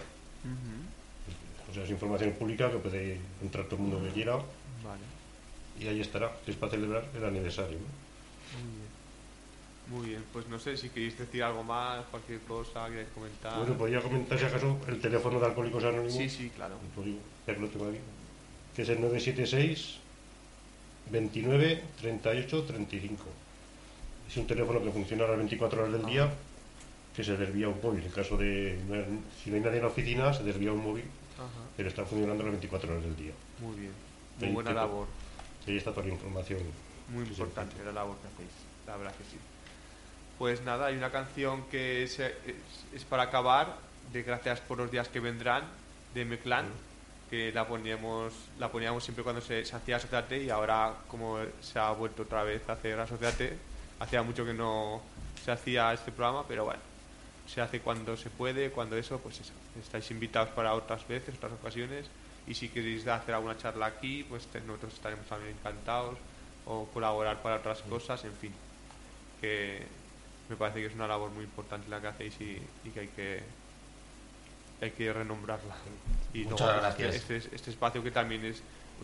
O 1.69 1.73
sea, 1.73 1.83
es 1.83 1.89
información 1.91 2.31
pública 2.33 2.71
que 2.71 2.77
puede 2.77 3.17
entrar 3.41 3.65
todo 3.65 3.75
el 3.77 3.81
mundo 3.83 4.03
que 4.03 4.11
quiera 4.13 4.33
Vale. 4.83 5.01
Y 5.79 5.87
ahí 5.87 6.01
estará, 6.01 6.31
que 6.45 6.51
es 6.51 6.57
para 6.57 6.71
celebrar 6.71 7.05
el 7.15 7.25
aniversario. 7.25 7.77
¿no? 7.77 8.59
Muy 8.59 8.71
bien. 8.77 8.83
Muy 9.89 10.07
bien, 10.07 10.23
pues 10.31 10.47
no 10.47 10.57
sé 10.59 10.77
si 10.77 10.89
queréis 10.89 11.17
decir 11.17 11.43
algo 11.43 11.63
más, 11.63 12.05
cualquier 12.05 12.39
cosa, 12.41 12.87
queréis 12.87 13.09
comentar. 13.09 13.57
Bueno, 13.57 13.77
podría 13.77 14.01
comentar 14.01 14.39
si 14.39 14.45
acaso 14.45 14.79
el 14.87 14.99
teléfono 14.99 15.39
de 15.39 15.45
Alcohólicos 15.45 15.83
Anónimos. 15.83 16.13
Sí, 16.13 16.29
sí, 16.29 16.49
claro. 16.55 16.75
Que 17.45 17.53
lo 17.53 17.67
tengo 17.67 17.89
aquí. 17.89 17.97
Que 18.75 18.83
es 18.83 18.89
el 18.89 19.01
976 19.01 19.99
29 21.11 21.83
38 21.99 22.63
35. 22.63 23.23
Es 24.29 24.37
un 24.37 24.47
teléfono 24.47 24.81
que 24.81 24.91
funciona 24.91 25.25
a 25.25 25.27
las 25.27 25.37
24 25.37 25.81
horas 25.81 25.93
del 25.93 26.05
día, 26.05 26.33
que 27.15 27.23
se 27.23 27.35
desvía 27.35 27.67
un 27.67 27.79
móvil. 27.83 28.03
En 28.05 28.11
caso 28.11 28.37
de. 28.37 28.79
Si 29.43 29.49
no 29.49 29.57
hay 29.57 29.61
nadie 29.61 29.77
en 29.77 29.83
la 29.83 29.89
oficina, 29.89 30.33
se 30.33 30.43
desvía 30.43 30.71
un 30.71 30.81
móvil, 30.81 31.03
Ajá. 31.35 31.67
pero 31.75 31.89
está 31.89 32.05
funcionando 32.05 32.41
a 32.41 32.45
las 32.45 32.53
24 32.53 32.89
horas 32.89 33.03
del 33.03 33.15
día. 33.17 33.33
Muy 33.59 33.75
bien. 33.75 33.91
Muy 34.39 34.49
buena 34.51 34.73
labor. 34.73 35.07
Ahí 35.67 35.77
está 35.77 35.91
toda 35.91 36.07
la 36.07 36.13
información. 36.13 36.59
Muy 37.09 37.25
importante 37.25 37.83
la 37.83 37.91
labor 37.91 38.17
que 38.17 38.27
hacéis, 38.27 38.51
la 38.87 38.97
verdad 38.97 39.13
que 39.15 39.23
sí. 39.23 39.37
Pues 40.37 40.61
nada, 40.63 40.87
hay 40.87 40.97
una 40.97 41.11
canción 41.11 41.63
que 41.69 42.03
es, 42.03 42.19
es, 42.19 42.33
es 42.93 43.03
para 43.05 43.23
acabar, 43.23 43.77
de 44.11 44.23
Gracias 44.23 44.59
por 44.61 44.77
los 44.77 44.91
días 44.91 45.07
que 45.07 45.19
vendrán, 45.19 45.63
de 46.13 46.25
Meclán, 46.25 46.65
que 47.29 47.51
la 47.51 47.67
poníamos, 47.67 48.33
la 48.59 48.71
poníamos 48.71 49.03
siempre 49.03 49.23
cuando 49.23 49.41
se, 49.41 49.65
se 49.65 49.75
hacía 49.75 49.97
Asociate 49.97 50.43
y 50.43 50.49
ahora 50.49 50.93
como 51.07 51.39
se 51.61 51.79
ha 51.79 51.91
vuelto 51.91 52.23
otra 52.23 52.43
vez 52.43 52.67
a 52.69 52.73
hacer 52.73 52.99
Asociate, 52.99 53.57
hacía 53.99 54.21
mucho 54.21 54.45
que 54.45 54.53
no 54.53 55.01
se 55.43 55.51
hacía 55.51 55.93
este 55.93 56.11
programa, 56.11 56.45
pero 56.47 56.65
bueno, 56.65 56.81
se 57.47 57.61
hace 57.61 57.79
cuando 57.79 58.15
se 58.17 58.29
puede, 58.29 58.71
cuando 58.71 58.97
eso, 58.97 59.19
pues 59.19 59.39
eso. 59.39 59.53
Estáis 59.79 60.09
invitados 60.11 60.49
para 60.49 60.73
otras 60.73 61.07
veces, 61.07 61.35
otras 61.35 61.53
ocasiones, 61.53 62.05
y 62.47 62.53
si 62.53 62.69
queréis 62.69 63.07
hacer 63.07 63.35
alguna 63.35 63.57
charla 63.57 63.85
aquí, 63.85 64.25
pues 64.27 64.47
nosotros 64.65 64.93
estaremos 64.93 65.25
también 65.27 65.55
encantados, 65.57 66.17
o 66.65 66.85
colaborar 66.93 67.41
para 67.41 67.57
otras 67.57 67.81
cosas, 67.81 68.23
en 68.25 68.33
fin. 68.33 68.53
Que 69.41 69.85
me 70.49 70.55
parece 70.55 70.79
que 70.81 70.87
es 70.87 70.95
una 70.95 71.07
labor 71.07 71.31
muy 71.31 71.43
importante 71.43 71.89
la 71.89 72.01
que 72.01 72.07
hacéis 72.07 72.39
y, 72.41 72.61
y 72.83 72.89
que 72.89 72.99
hay 72.99 73.07
que 73.09 73.43
hay 74.81 74.91
que 74.91 75.13
renombrarla. 75.13 75.75
Y 76.33 76.43
Muchas 76.43 76.59
luego, 76.59 76.81
pues, 76.81 76.97
gracias. 76.97 77.15
Este, 77.15 77.55
este- 77.55 77.71
espacio 77.71 78.03
que 78.03 78.11
también 78.11 78.43
es 78.45 78.61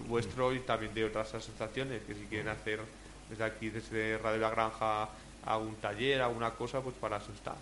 vuestro 0.07 0.53
y 0.53 0.59
también 0.59 0.93
de 0.93 1.05
otras 1.05 1.33
asociaciones, 1.33 2.01
que 2.03 2.15
si 2.15 2.25
quieren 2.25 2.49
hacer 2.49 2.81
desde 3.29 3.43
aquí, 3.43 3.69
desde 3.69 4.17
Radio 4.17 4.39
La 4.39 4.49
Granja, 4.49 5.09
algún 5.45 5.75
taller, 5.75 6.21
alguna 6.21 6.51
cosa, 6.51 6.81
pues 6.81 6.95
para 6.95 7.17
eso 7.17 7.31
está 7.31 7.55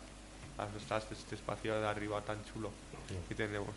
este, 0.98 1.14
este 1.14 1.36
espacio 1.36 1.80
de 1.80 1.88
arriba 1.88 2.22
tan 2.22 2.44
chulo 2.46 2.72
que 3.30 3.36
tenemos. 3.36 3.70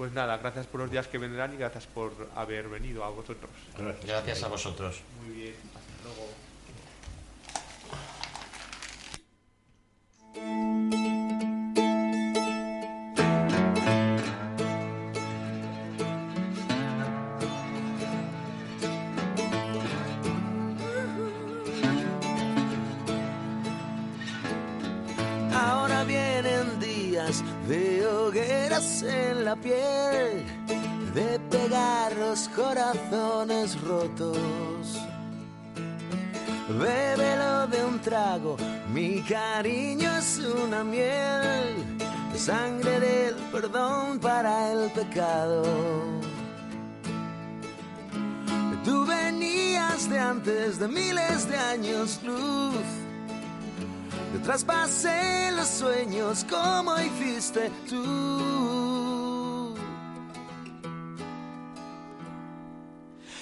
Pues 0.00 0.14
nada, 0.14 0.38
gracias 0.38 0.66
por 0.66 0.80
los 0.80 0.90
días 0.90 1.08
que 1.08 1.18
vendrán 1.18 1.52
y 1.52 1.58
gracias 1.58 1.86
por 1.86 2.10
haber 2.34 2.70
venido 2.70 3.04
a 3.04 3.10
vosotros. 3.10 3.50
Gracias. 3.76 4.06
Gracias 4.06 4.42
a 4.42 4.48
vosotros. 4.48 5.02
Muy 5.20 5.34
bien, 5.34 5.54
hasta 5.74 6.04
luego. 6.04 6.39
En 29.02 29.44
la 29.44 29.56
piel, 29.56 30.44
de 31.14 31.38
pegar 31.50 32.16
los 32.16 32.48
corazones 32.48 33.80
rotos. 33.80 34.98
Bébelo 36.68 37.66
de 37.66 37.84
un 37.84 37.98
trago, 38.00 38.56
mi 38.92 39.22
cariño 39.22 40.10
es 40.16 40.38
una 40.38 40.84
miel, 40.84 41.98
sangre 42.36 43.00
del 43.00 43.34
perdón 43.52 44.18
para 44.18 44.72
el 44.72 44.90
pecado. 44.90 45.62
Tú 48.84 49.04
venías 49.04 50.08
de 50.08 50.18
antes 50.18 50.78
de 50.78 50.88
miles 50.88 51.48
de 51.48 51.56
años 51.56 52.20
luz. 52.24 53.09
Traspasé 54.42 55.52
los 55.52 55.68
sueños 55.68 56.44
como 56.48 56.98
hiciste 56.98 57.70
tú. 57.88 59.74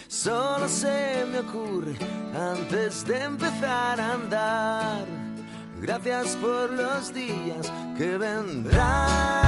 Solo 0.08 0.68
se 0.68 1.24
me 1.30 1.38
ocurre 1.40 1.96
antes 2.34 3.04
de 3.06 3.22
empezar 3.22 4.00
a 4.00 4.14
andar. 4.14 5.06
Gracias 5.80 6.36
por 6.36 6.72
los 6.72 7.14
días 7.14 7.72
que 7.96 8.18
vendrán. 8.18 9.47